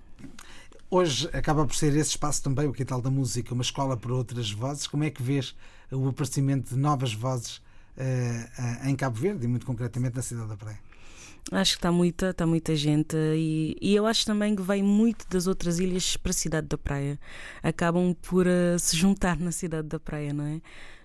Hoje 0.89 1.29
acaba 1.33 1.65
por 1.65 1.75
ser 1.75 1.93
esse 1.97 2.11
espaço 2.11 2.41
também, 2.41 2.65
o 2.65 2.71
Quintal 2.71 3.01
da 3.01 3.09
Música, 3.09 3.53
uma 3.53 3.61
escola 3.61 3.97
para 3.97 4.13
outras 4.13 4.49
vozes. 4.49 4.87
Como 4.87 5.03
é 5.03 5.09
que 5.09 5.21
vês 5.21 5.53
o 5.91 6.07
aparecimento 6.07 6.73
de 6.73 6.79
novas 6.79 7.13
vozes 7.13 7.57
uh, 7.97 8.87
em 8.87 8.95
Cabo 8.95 9.17
Verde 9.17 9.43
e, 9.43 9.47
muito 9.49 9.65
concretamente, 9.65 10.15
na 10.15 10.21
cidade 10.21 10.47
da 10.47 10.55
Praia? 10.55 10.79
Acho 11.51 11.73
que 11.73 11.77
está 11.79 11.91
muita, 11.91 12.29
está 12.29 12.45
muita 12.45 12.75
gente 12.75 13.15
e, 13.15 13.77
e, 13.81 13.95
eu 13.95 14.05
acho 14.05 14.25
também 14.25 14.53
que 14.55 14.61
vem 14.61 14.83
muito 14.83 15.25
das 15.29 15.47
outras 15.47 15.79
ilhas 15.79 16.17
para 16.17 16.29
a 16.29 16.33
cidade 16.33 16.67
da 16.67 16.77
praia. 16.77 17.19
Acabam 17.61 18.13
por 18.21 18.45
uh, 18.47 18.79
se 18.79 18.95
juntar 18.95 19.37
na 19.39 19.51
cidade 19.51 19.89
da 19.89 19.99
praia, 19.99 20.33
não 20.33 20.45
é? 20.45 20.61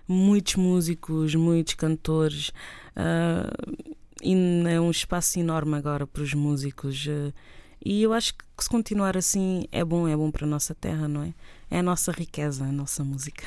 Muitos 0.07 0.55
músicos, 0.55 1.35
muitos 1.35 1.73
cantores. 1.75 2.49
Uh, 2.95 3.93
e 4.21 4.33
é 4.67 4.79
um 4.79 4.91
espaço 4.91 5.39
enorme 5.39 5.75
agora 5.75 6.07
para 6.07 6.23
os 6.23 6.33
músicos. 6.33 7.05
Uh, 7.05 7.33
e 7.85 8.01
eu 8.01 8.13
acho 8.13 8.33
que 8.33 8.63
se 8.63 8.69
continuar 8.69 9.17
assim 9.17 9.65
é 9.71 9.83
bom, 9.83 10.07
é 10.07 10.15
bom 10.15 10.31
para 10.31 10.45
a 10.45 10.49
nossa 10.49 10.73
terra, 10.73 11.07
não 11.07 11.23
é? 11.23 11.33
É 11.69 11.79
a 11.79 11.83
nossa 11.83 12.11
riqueza, 12.11 12.63
a 12.63 12.71
nossa 12.71 13.03
música. 13.03 13.43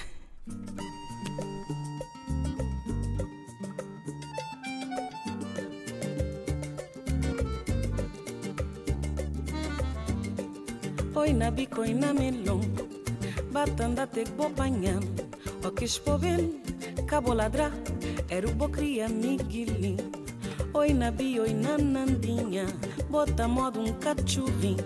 Oi 11.15 11.33
na 11.33 11.51
bico 11.51 11.85
e 11.85 11.95
na 11.95 12.13
melon 12.13 12.61
Batanda 13.51 14.07
te 14.07 14.25
bopanham 14.37 15.01
O 15.65 15.71
que 15.73 15.85
espobel 15.85 16.61
Cabo 17.09 17.33
ladra 17.33 17.73
Era 18.29 18.47
o 18.47 18.55
bocria 18.55 19.09
miguilin 19.09 20.26
Oi 20.77 20.93
na 20.93 21.11
bi, 21.11 21.41
oi 21.41 21.55
na 21.55 21.79
nandinha 21.79 22.67
Bota 23.09 23.49
modo 23.49 23.81
um 23.81 23.95
cachorrinho 23.95 24.77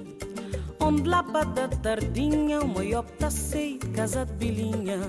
Onde 0.79 1.09
lá 1.09 1.21
da 1.21 1.67
tardinha 1.67 2.61
O 2.61 2.97
opta 2.97 3.29
sei 3.29 3.77
casa 3.97 4.25
de 4.25 4.33
bilinha 4.35 5.01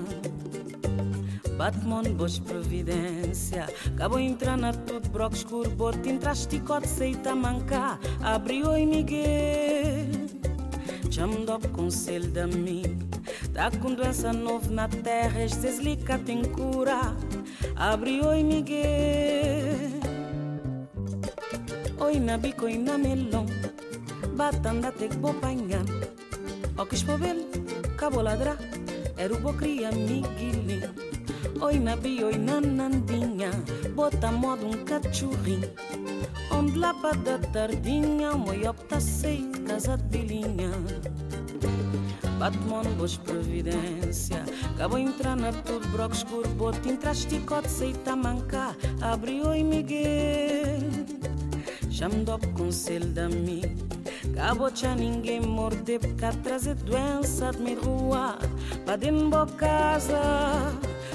Batman, 1.56 2.02
boas 2.02 2.40
providência. 2.40 3.68
Acabou 3.94 4.18
entrar 4.18 4.56
na 4.56 4.72
tudo 4.72 5.08
broco 5.10 5.36
escuro 5.36 5.70
Bote 5.70 6.08
entraste 6.08 6.58
cote 6.58 6.88
sei 6.88 7.14
tamanca 7.14 7.96
Abriu 8.20 8.76
e 8.76 8.84
Miguel. 8.84 10.10
Chama 11.12 11.36
o 11.36 11.68
conselho 11.68 12.28
da 12.32 12.48
mim 12.48 12.98
Tá 13.54 13.70
com 13.70 13.94
doença 13.94 14.32
nova 14.32 14.68
na 14.68 14.88
terra 14.88 15.44
Estes 15.44 15.78
lica 15.78 16.18
tem 16.18 16.42
cura. 16.42 17.14
Abre 17.76 18.20
oi 18.26 18.42
Miguel 18.42 20.11
Oi 22.02 22.18
na 22.18 22.36
bico 22.36 22.66
e 22.66 22.76
na 22.78 22.98
melão 22.98 23.46
Batanda 24.34 24.90
te 24.90 25.06
que 25.06 25.16
vou 25.18 25.34
panhar 25.34 25.84
O 26.76 26.84
que 26.84 26.96
espobel 26.96 27.36
Cabo 27.96 28.22
ladra 28.22 28.58
Era 29.16 29.32
o 29.32 29.38
bo 29.38 29.54
cria 29.54 29.92
na 31.78 31.94
bi, 31.94 32.24
oi 32.24 32.38
na 32.38 32.60
nandinha 32.60 33.52
Bota 33.94 34.32
modo 34.32 34.66
um 34.66 34.84
cachorrinho 34.84 35.70
Onde 36.50 36.76
lá 36.76 36.92
para 36.92 37.16
da 37.18 37.38
tardinha 37.38 38.32
O 38.32 38.68
opta 38.68 38.98
sei 38.98 39.48
casa 39.64 39.96
de 39.96 40.18
bilinha 40.18 40.72
Batman, 42.40 42.82
boas 42.98 43.16
providência 43.16 44.42
Acabou 44.74 44.98
entrar 44.98 45.36
na 45.36 45.52
tudo 45.52 45.86
broco 45.90 46.16
escuro 46.16 46.48
Bote 46.48 46.88
entraste 46.88 47.38
cote 47.46 47.70
sei 47.70 47.92
tamanca 47.92 48.76
Abriu 49.00 49.54
e 49.54 49.62
Miguel 49.62 51.21
Chame 51.92 52.24
do 52.24 52.38
conselho 52.56 53.06
da 53.08 53.28
mim 53.28 53.60
Acabou 54.32 54.74
já 54.74 54.94
ninguém 54.94 55.42
morder 55.42 56.00
Porque 56.00 56.38
trazer 56.42 56.74
doença 56.76 57.52
de 57.52 57.60
minha 57.60 57.78
rua. 57.78 58.38
Pra 58.86 58.96
dentro 58.96 59.46
casa 59.58 60.72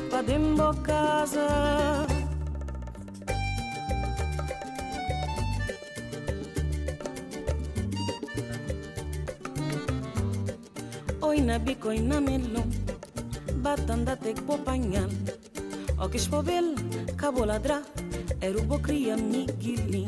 Pra 0.08 0.22
dentro 0.22 0.76
casa. 0.84 2.06
Oi 11.22 11.42
na 11.42 11.58
bico 11.58 11.92
e 11.92 12.00
na 12.00 12.22
melão 12.22 12.70
Batanda 13.56 14.16
te 14.16 14.36
que 14.36 14.42
vou 14.42 14.60
panhar 14.60 15.10
O 15.98 16.08
que 16.08 16.18
espobel, 16.18 16.76
cabo 17.18 17.46
ladra 17.46 17.82
Era 18.40 18.60
o 18.60 18.62
bo 18.62 18.78
cria 18.78 19.18
miguelin 19.18 20.06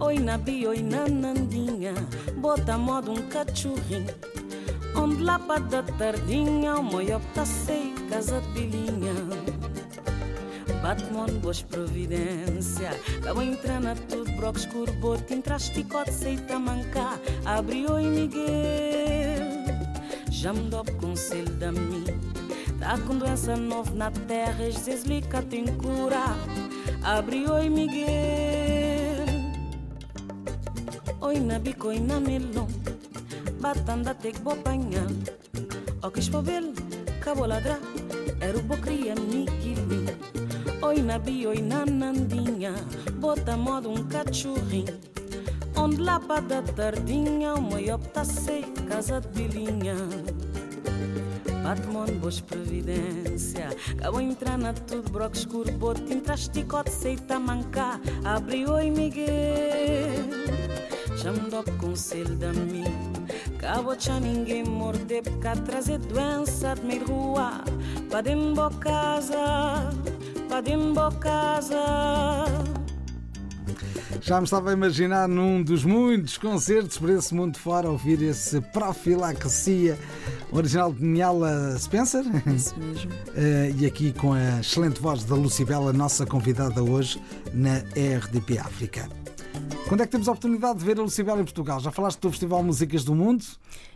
Oi 0.00 0.18
na 0.18 0.36
bi, 0.36 0.66
oi 0.66 0.82
na 0.82 1.08
nandinha 1.08 1.94
Bota 2.36 2.76
modo 2.76 3.12
um 3.12 3.22
cachorrinho. 3.28 4.14
Onde 4.94 5.22
lá 5.22 5.38
para 5.38 5.60
da 5.60 5.82
tardinha 5.82 6.74
O 6.74 6.82
moio 6.82 7.20
tá 7.34 7.46
sei 7.46 7.94
casa 8.10 8.40
bilinha 8.52 9.14
Batman, 10.82 11.26
boas 11.40 11.62
providência 11.62 12.90
Acabou 13.18 13.42
entrar 13.42 13.80
na 13.80 13.94
tudo 13.94 14.30
broco 14.32 14.58
escuro 14.58 14.92
Bote 14.94 15.34
entraste 15.34 15.82
cote 15.84 16.12
sei 16.12 16.36
tamanca 16.36 17.18
Abriu 17.44 17.98
e 17.98 18.06
Miguel. 18.06 19.56
Já 20.30 20.52
me 20.52 20.68
dou 20.68 20.84
conselho 21.00 21.50
da 21.54 21.72
mim. 21.72 22.04
Tá 22.78 22.98
com 22.98 23.16
doença 23.16 23.56
nova 23.56 23.92
na 23.94 24.10
terra 24.10 24.70
Zezlica 24.70 25.42
tem 25.42 25.64
cura. 25.64 26.24
Abre 27.02 27.50
oi 27.50 27.68
Miguel 27.70 28.55
Oi 31.26 31.40
na 31.40 31.58
bico 31.58 31.88
oi 31.88 31.98
na 31.98 32.20
melão 32.20 32.68
Batanda 33.60 34.14
te 34.14 34.30
que 34.30 34.40
vou 34.42 34.54
panhar 34.62 35.08
O 36.00 36.08
que 36.08 36.20
espobel 36.20 36.72
Cabo 37.20 37.46
ladra 37.46 37.80
Era 38.40 38.56
o 38.56 38.62
bocria 38.62 39.16
Miguelinho 39.16 40.14
Oi 40.82 41.02
na 41.02 41.18
bi 41.18 41.44
oi 41.44 41.60
na 41.60 41.84
nandinha 41.84 42.74
Bota 43.18 43.56
modo 43.56 43.90
um 43.90 44.04
cachorrinho 44.04 45.00
Onde 45.74 46.00
lá 46.00 46.20
para 46.20 46.42
da 46.42 46.62
tardinha 46.62 47.54
O 47.54 47.60
maior 47.60 47.98
tá 47.98 48.22
casa 48.88 49.20
de 49.20 49.28
bilinha 49.48 49.96
Batman, 51.64 52.06
boas 52.20 52.40
providência 52.40 53.70
Acabou 53.98 54.20
entrar 54.20 54.56
na 54.56 54.72
tudo 54.72 55.10
broco 55.10 55.34
escuro 55.34 55.72
Bote 55.72 56.14
entraste 56.14 56.62
cote 56.62 56.92
sei 56.92 57.16
tamanca 57.16 58.00
Abriu 58.24 58.78
e 58.78 58.92
Miguel 58.92 60.65
Chame 61.16 61.50
do 61.50 61.62
conselho 61.78 62.36
da 62.36 62.52
mim 62.52 62.84
Acabou 63.56 63.96
já 63.98 64.20
ninguém 64.20 64.64
morder 64.64 65.22
Porque 65.22 65.60
trazer 65.64 65.98
doença 65.98 66.74
de 66.74 66.84
meio 66.84 67.06
rua 67.06 67.64
Pra 68.10 68.20
dentro 68.20 68.70
casa 68.78 69.90
Pra 70.48 70.60
dentro 70.60 71.10
casa 71.18 72.46
já 74.20 74.40
me 74.40 74.44
estava 74.44 74.70
a 74.70 74.72
imaginar 74.72 75.28
num 75.28 75.62
dos 75.62 75.84
muitos 75.84 76.36
concertos 76.38 76.98
por 76.98 77.10
esse 77.10 77.32
mundo 77.34 77.58
fora 77.58 77.88
ouvir 77.88 78.20
esse 78.22 78.60
Profilaxia 78.60 79.96
original 80.50 80.92
de 80.92 81.04
Niala 81.04 81.76
Spencer. 81.78 82.24
Isso 82.52 82.74
mesmo. 82.78 83.10
Uh, 83.12 83.76
e 83.78 83.86
aqui 83.86 84.12
com 84.12 84.32
a 84.32 84.60
excelente 84.60 85.00
voz 85.00 85.22
da 85.24 85.36
Lucibela, 85.36 85.92
nossa 85.92 86.26
convidada 86.26 86.82
hoje 86.82 87.22
na 87.52 87.78
RDP 87.94 88.58
África. 88.58 89.25
Quando 89.88 90.00
é 90.00 90.06
que 90.06 90.10
temos 90.10 90.26
a 90.26 90.32
oportunidade 90.32 90.80
de 90.80 90.84
ver 90.84 90.98
a 90.98 91.02
Lucibela 91.02 91.40
em 91.40 91.44
Portugal? 91.44 91.78
Já 91.78 91.92
falaste 91.92 92.18
do 92.18 92.28
Festival 92.30 92.60
Músicas 92.60 93.04
do 93.04 93.14
Mundo? 93.14 93.44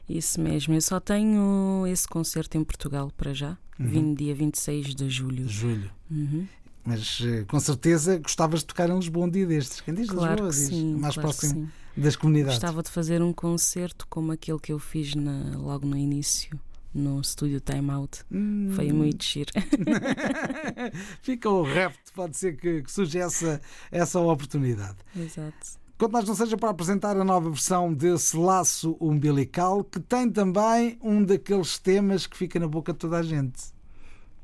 Isso 0.09 0.41
mesmo, 0.41 0.73
eu 0.75 0.81
só 0.81 1.01
tenho 1.01 1.85
esse 1.87 2.07
concerto 2.07 2.57
em 2.57 2.63
Portugal 2.63 3.11
para 3.17 3.35
já, 3.35 3.59
uhum. 3.79 3.87
vindo 3.87 4.17
dia 4.17 4.33
26 4.33 4.95
de 4.95 5.11
julho. 5.11 5.49
Julho. 5.49 5.91
Uhum. 6.09 6.47
Mas 6.85 7.21
eh, 7.25 7.45
com 7.45 7.59
certeza 7.59 8.19
gostavas 8.19 8.61
de 8.61 8.67
tocar 8.67 8.89
em 8.89 8.97
Lisboa 8.97 9.27
um 9.27 9.31
dia 9.31 9.47
destes. 9.47 9.81
Quem 9.81 9.93
diz 9.93 10.09
claro 10.09 10.47
Lisboa? 10.47 10.51
Que 10.51 10.57
diz, 10.57 10.69
sim, 10.69 10.95
mais 10.95 11.15
claro 11.15 11.29
próximo 11.29 11.71
das 11.97 12.15
comunidades. 12.17 12.59
Gostava 12.59 12.83
de 12.85 12.91
fazer 12.91 13.21
um 13.21 13.33
concerto 13.33 14.07
como 14.09 14.31
aquele 14.31 14.61
que 14.61 14.73
eu 14.73 14.79
fiz 14.79 15.17
na, 15.17 15.57
logo 15.57 15.87
no 15.87 15.97
início. 15.97 16.59
No 16.93 17.21
estúdio 17.21 17.61
Time 17.61 17.91
Out. 17.91 18.25
Hum. 18.33 18.73
Foi 18.75 18.93
muito 18.93 19.25
giro. 19.25 19.53
Fica 21.23 21.49
o 21.49 21.63
repto, 21.63 22.13
pode 22.15 22.37
ser 22.37 22.57
que, 22.57 22.83
que 22.83 22.91
surja 22.91 23.21
essa, 23.21 23.61
essa 23.93 24.19
oportunidade. 24.19 24.97
Exato. 25.17 25.80
Quanto 26.01 26.13
mais 26.13 26.25
não 26.27 26.35
seja 26.35 26.57
para 26.57 26.71
apresentar 26.71 27.15
a 27.15 27.23
nova 27.23 27.51
versão 27.51 27.93
desse 27.93 28.35
laço 28.35 28.97
umbilical, 28.99 29.85
que 29.85 30.01
tem 30.01 30.31
também 30.31 30.99
um 31.03 31.23
daqueles 31.23 31.79
temas 31.79 32.27
que 32.27 32.39
fica 32.39 32.59
na 32.59 32.67
boca 32.67 32.95
de 32.95 32.99
toda 32.99 33.19
a 33.19 33.23
gente. 33.23 33.65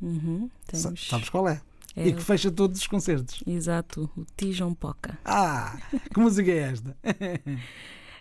Uhum, 0.03 0.51
temos. 0.67 1.09
Sabes 1.09 1.31
qual 1.31 1.49
é? 1.49 1.63
É 1.97 2.09
E 2.09 2.13
que 2.13 2.23
fecha 2.23 2.51
todos 2.51 2.79
os 2.79 2.87
concertos. 2.87 3.43
Exato, 3.47 4.11
o 4.15 4.27
Tijon 4.37 4.75
Poca. 4.75 5.19
Ah, 5.25 5.79
que 6.13 6.21
música 6.21 6.51
é 6.51 6.59
esta? 6.59 6.95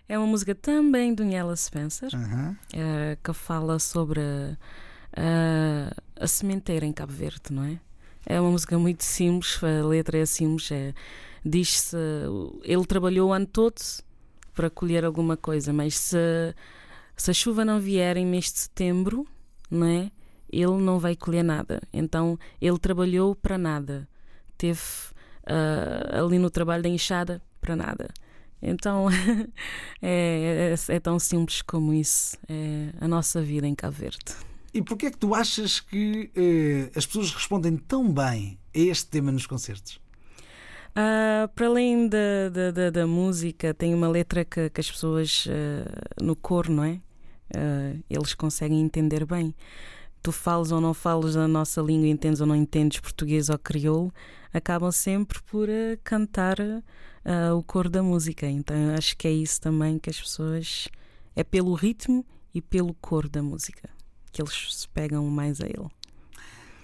É 0.07 0.17
uma 0.19 0.27
música 0.27 0.53
também 0.53 1.13
do 1.15 1.23
Niela 1.25 1.55
Spencer, 1.55 2.09
Aham. 2.13 2.55
eh, 2.73 3.17
que 3.23 3.33
fala 3.33 3.79
sobre 3.79 4.21
a, 4.21 4.55
a, 5.17 6.23
a 6.23 6.27
sementeira 6.27 6.85
em 6.85 6.93
Cabo 6.93 7.11
Verde, 7.11 7.51
não 7.51 7.63
é? 7.63 7.79
É 8.23 8.39
uma 8.39 8.51
música 8.51 8.77
muito 8.77 9.03
simples, 9.03 9.59
a 9.63 9.83
letra 9.85 10.19
é 10.19 10.25
simples. 10.27 10.71
É, 10.71 10.93
Diz-se. 11.45 11.95
Ele 12.63 12.85
trabalhou 12.85 13.29
o 13.29 13.33
ano 13.33 13.45
todo 13.45 13.79
para 14.55 14.69
colher 14.69 15.05
alguma 15.05 15.37
coisa, 15.37 15.71
mas 15.71 15.95
se, 15.95 16.17
se 17.15 17.29
a 17.29 17.33
chuva 17.33 17.63
não 17.63 17.79
vier 17.79 18.17
em 18.17 18.25
mês 18.25 18.45
de 18.51 18.59
setembro, 18.59 19.27
não 19.69 19.85
é? 19.85 20.11
Ele 20.49 20.77
não 20.77 20.97
vai 20.97 21.15
colher 21.15 21.43
nada. 21.43 21.81
Então 21.93 22.39
ele 22.59 22.79
trabalhou 22.79 23.35
para 23.35 23.57
nada. 23.57 24.07
Teve 24.57 24.81
uh, 25.43 26.23
ali 26.23 26.39
no 26.39 26.49
trabalho 26.49 26.81
da 26.81 26.89
enxada 26.89 27.41
para 27.61 27.75
nada. 27.75 28.09
Então 28.61 29.07
é, 30.01 30.73
é, 30.73 30.95
é, 30.95 30.99
tão 30.99 31.19
simples 31.19 31.61
como 31.61 31.93
isso. 31.93 32.37
É 32.49 32.89
a 32.99 33.07
nossa 33.07 33.41
vida 33.41 33.67
em 33.67 33.75
Cabo 33.75 33.95
Verde. 33.95 34.33
E 34.73 34.81
porquê 34.81 35.07
é 35.07 35.11
que 35.11 35.17
tu 35.17 35.33
achas 35.33 35.79
que 35.79 36.29
eh, 36.35 36.91
as 36.93 37.05
pessoas 37.05 37.31
respondem 37.31 37.77
tão 37.77 38.11
bem 38.11 38.59
a 38.75 38.79
este 38.79 39.07
tema 39.07 39.31
nos 39.31 39.47
concertos? 39.47 40.01
Uh, 40.97 41.47
para 41.53 41.67
além 41.67 42.07
da, 42.07 42.49
da, 42.49 42.71
da, 42.71 42.89
da, 42.89 43.07
música, 43.07 43.73
tem 43.73 43.93
uma 43.93 44.07
letra 44.07 44.45
que, 44.45 44.69
que 44.69 44.79
as 44.79 44.89
pessoas 44.89 45.45
uh, 45.45 46.23
no 46.23 46.37
coro, 46.37 46.71
não 46.71 46.85
é? 46.85 47.01
Uh, 47.53 48.03
eles 48.09 48.33
conseguem 48.33 48.79
entender 48.79 49.25
bem. 49.25 49.53
Tu 50.23 50.31
falas 50.31 50.71
ou 50.71 50.79
não 50.79 50.93
falas 50.93 51.35
a 51.35 51.47
nossa 51.49 51.81
língua, 51.81 52.07
entendes 52.07 52.39
ou 52.39 52.47
não 52.47 52.55
entendes 52.55 53.01
português 53.01 53.49
ou 53.49 53.59
crioulo, 53.59 54.11
acabam 54.53 54.91
sempre 54.91 55.39
por 55.43 55.67
cantar 56.03 56.57
o 57.55 57.61
coro 57.61 57.89
da 57.89 58.01
música. 58.01 58.47
Então 58.47 58.75
acho 58.97 59.15
que 59.17 59.27
é 59.27 59.31
isso 59.31 59.61
também 59.61 59.99
que 59.99 60.09
as 60.09 60.19
pessoas. 60.19 60.87
É 61.35 61.43
pelo 61.43 61.73
ritmo 61.73 62.25
e 62.53 62.61
pelo 62.61 62.95
coro 62.95 63.29
da 63.29 63.43
música 63.43 63.89
que 64.35 64.41
eles 64.41 64.75
se 64.75 64.87
pegam 64.89 65.25
mais 65.27 65.61
a 65.61 65.65
ele. 65.65 65.89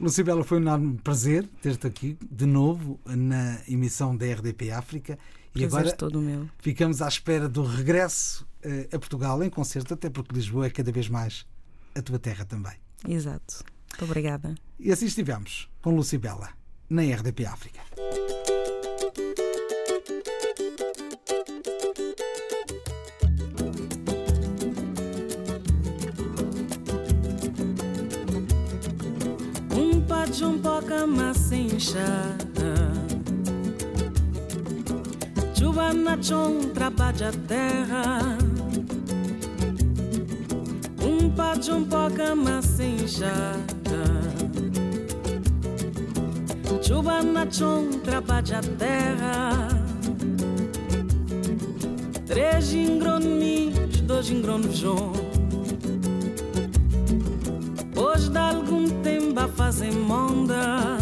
Lucibela, 0.02 0.44
foi 0.44 0.58
um 0.58 0.62
enorme 0.62 0.98
prazer 0.98 1.48
ter-te 1.62 1.86
aqui 1.86 2.18
de 2.30 2.48
novo 2.48 3.00
na 3.06 3.62
emissão 3.68 4.18
da 4.18 4.26
RDP 4.26 4.72
África. 4.72 5.18
E 5.54 5.64
agora 5.64 5.92
todo 5.96 6.20
meu. 6.20 6.50
ficamos 6.58 7.04
à 7.04 7.08
espera 7.08 7.48
do 7.48 7.62
regresso 7.62 8.48
uh, 8.66 8.96
a 8.96 8.98
Portugal 8.98 9.44
em 9.44 9.50
concerto, 9.50 9.94
até 9.94 10.10
porque 10.10 10.34
Lisboa 10.34 10.66
é 10.66 10.70
cada 10.72 10.92
vez 10.92 11.08
mais 11.08 11.46
a 11.94 12.02
tua 12.02 12.18
terra 12.18 12.46
também. 12.46 12.74
Exato. 13.08 13.64
Muito 13.92 14.06
obrigada. 14.06 14.56
E 14.80 14.92
assim 14.92 15.06
estivemos 15.06 15.70
com 15.84 15.96
Lucibela 15.96 16.50
na 16.90 17.04
RDP 17.04 17.46
África. 17.46 17.82
De 30.32 30.46
um 30.46 30.58
pouca 30.58 31.06
massa 31.06 31.56
inchada 31.56 32.74
Chuva 35.54 35.94
na 35.94 36.22
chão 36.22 36.62
trabalha 36.74 37.30
a 37.30 37.32
terra. 37.48 38.38
Um 41.02 41.30
pá 41.32 41.56
de 41.56 41.72
um 41.72 41.84
pouca 41.84 42.34
massa 42.34 42.84
inchada 42.84 43.60
Chuva 46.82 47.22
na 47.22 47.52
chão 47.52 47.90
trabalha 48.02 48.60
a 48.60 48.62
terra. 48.62 49.68
Três 52.26 52.74
ingronis, 52.74 54.00
dois 54.02 54.30
ingronos 54.30 54.82
tempo 59.72 59.78
a 59.78 59.78
fazer 59.78 59.92
monda 59.92 60.98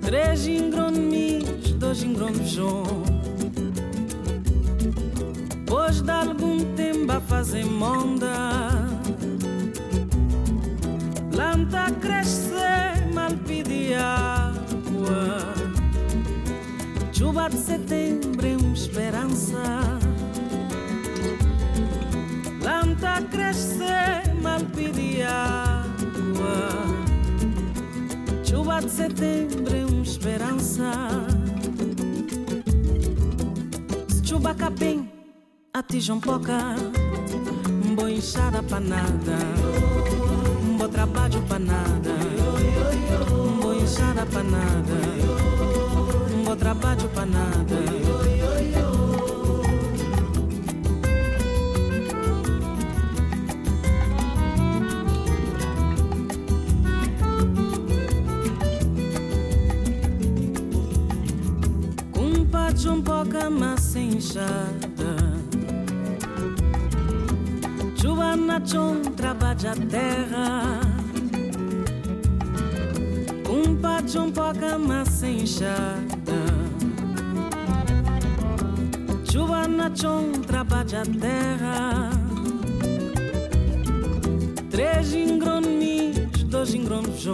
Três 0.00 0.46
ingronis, 0.46 1.72
dois 1.72 2.02
ingronos 2.02 2.56
Hoje 5.70 6.02
dá 6.04 6.20
algum 6.20 6.60
tempo 6.76 7.10
a 7.10 7.20
fazer 7.20 7.64
monda. 7.64 8.70
Planta 11.32 11.90
crescer, 12.00 13.12
mal 13.12 13.30
pedir 13.46 13.94
água. 13.94 15.54
Chuva 17.12 17.48
de 17.48 17.56
setembro 17.56 18.46
é 18.46 18.56
uma 18.56 18.74
esperança. 18.74 19.98
Planta 22.60 23.22
crescer, 23.30 24.32
mal 24.40 24.60
pedir 24.74 25.22
água. 25.22 25.63
Chuva 28.44 28.80
de 28.80 28.90
setembro 28.90 29.76
é 29.76 29.84
uma 29.84 30.02
esperança. 30.02 30.90
Se 34.08 34.26
chuva 34.26 34.54
capim, 34.54 35.08
atijam 35.72 36.20
pouca. 36.20 36.76
Um 37.86 37.94
bom 37.94 38.08
enxada 38.08 38.62
para 38.62 38.80
nada. 38.80 39.38
Bom 40.78 40.88
trabalho 40.88 41.42
para 41.42 41.58
nada. 41.58 42.14
Bom 43.60 43.74
enxada 43.74 44.26
para 44.26 44.42
nada. 44.42 44.96
Bom 46.44 46.56
trabalho 46.56 47.08
para 47.10 47.26
nada. 47.26 48.83
Um 63.34 63.40
pouca 63.40 63.50
massa 63.50 63.98
inchada 63.98 65.16
Chuva 68.00 68.36
na 68.36 68.64
chão 68.64 69.02
trabalha 69.16 69.72
a 69.72 69.74
terra. 69.74 70.80
Um 73.50 73.74
pacho 73.76 74.20
um 74.20 74.30
pouca 74.30 74.78
massa 74.78 75.26
inchada 75.26 75.96
Chuva 79.30 79.66
na 79.66 79.94
chão 79.94 80.30
trabalha 80.46 81.02
a 81.02 81.20
terra. 81.20 82.10
Três 84.70 85.12
ingronis, 85.12 86.44
dois 86.44 86.72
ingronos 86.72 87.26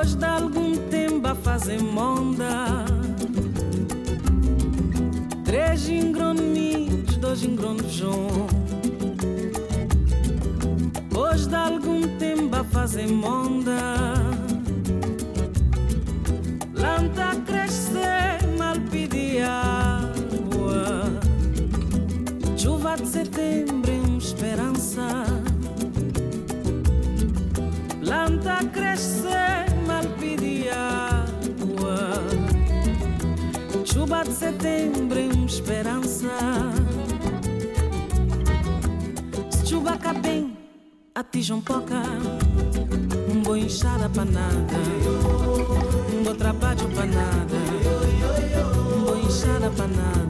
Hoje 0.00 0.16
dá 0.16 0.36
algum 0.36 0.74
tempo 0.88 1.28
a 1.28 1.34
fazer 1.34 1.78
monda. 1.82 2.86
Três 5.44 5.86
ingronis, 5.90 7.18
dois 7.18 7.44
ingronos 7.44 8.00
Hoje 11.14 11.48
dá 11.50 11.66
algum 11.66 12.00
tempo 12.16 12.56
a 12.56 12.64
fazer 12.64 13.08
monda. 13.08 14.14
Planta 16.74 17.36
crescer, 17.44 18.38
mal 18.56 18.76
pedir 18.90 19.42
água. 19.42 21.12
Chuva 22.56 22.96
de 22.96 23.06
setembro 23.06 23.92
uma 24.08 24.16
esperança. 24.16 25.26
Planta 28.02 28.64
crescer 28.72 29.19
Uma 34.62 35.46
esperança. 35.46 36.28
Se 39.50 39.66
chuva 39.66 39.96
cá 39.96 40.12
bem, 40.12 40.54
atijam 41.14 41.62
pouca. 41.62 42.02
Um 43.32 43.40
bom 43.40 43.56
enxada 43.56 44.06
para 44.10 44.26
nada. 44.26 44.76
Um 46.12 46.22
bom 46.24 46.34
trabalho 46.34 46.88
para 46.94 47.06
nada. 47.06 47.56
Um 48.94 49.04
bom 49.04 49.16
enxada 49.16 49.70
para 49.70 49.88
nada. 49.88 50.29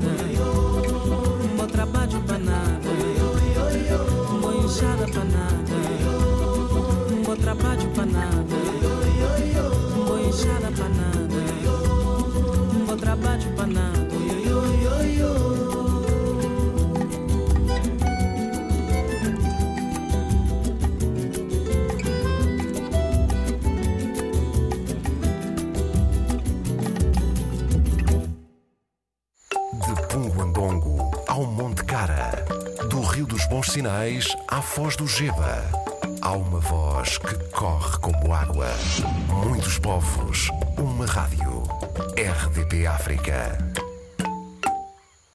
Bons 33.51 33.73
Sinais 33.73 34.29
à 34.47 34.63
Foz 34.63 34.95
do 34.95 35.09
Geba 35.09 35.65
Há 36.23 36.37
uma 36.37 36.61
voz 36.61 37.19
que 37.19 37.35
corre 37.51 37.99
como 37.99 38.33
água. 38.33 38.69
Muitos 39.27 39.77
povos, 39.79 40.49
uma 40.79 41.05
rádio. 41.05 41.65
RDP 42.17 42.87
África. 42.87 43.59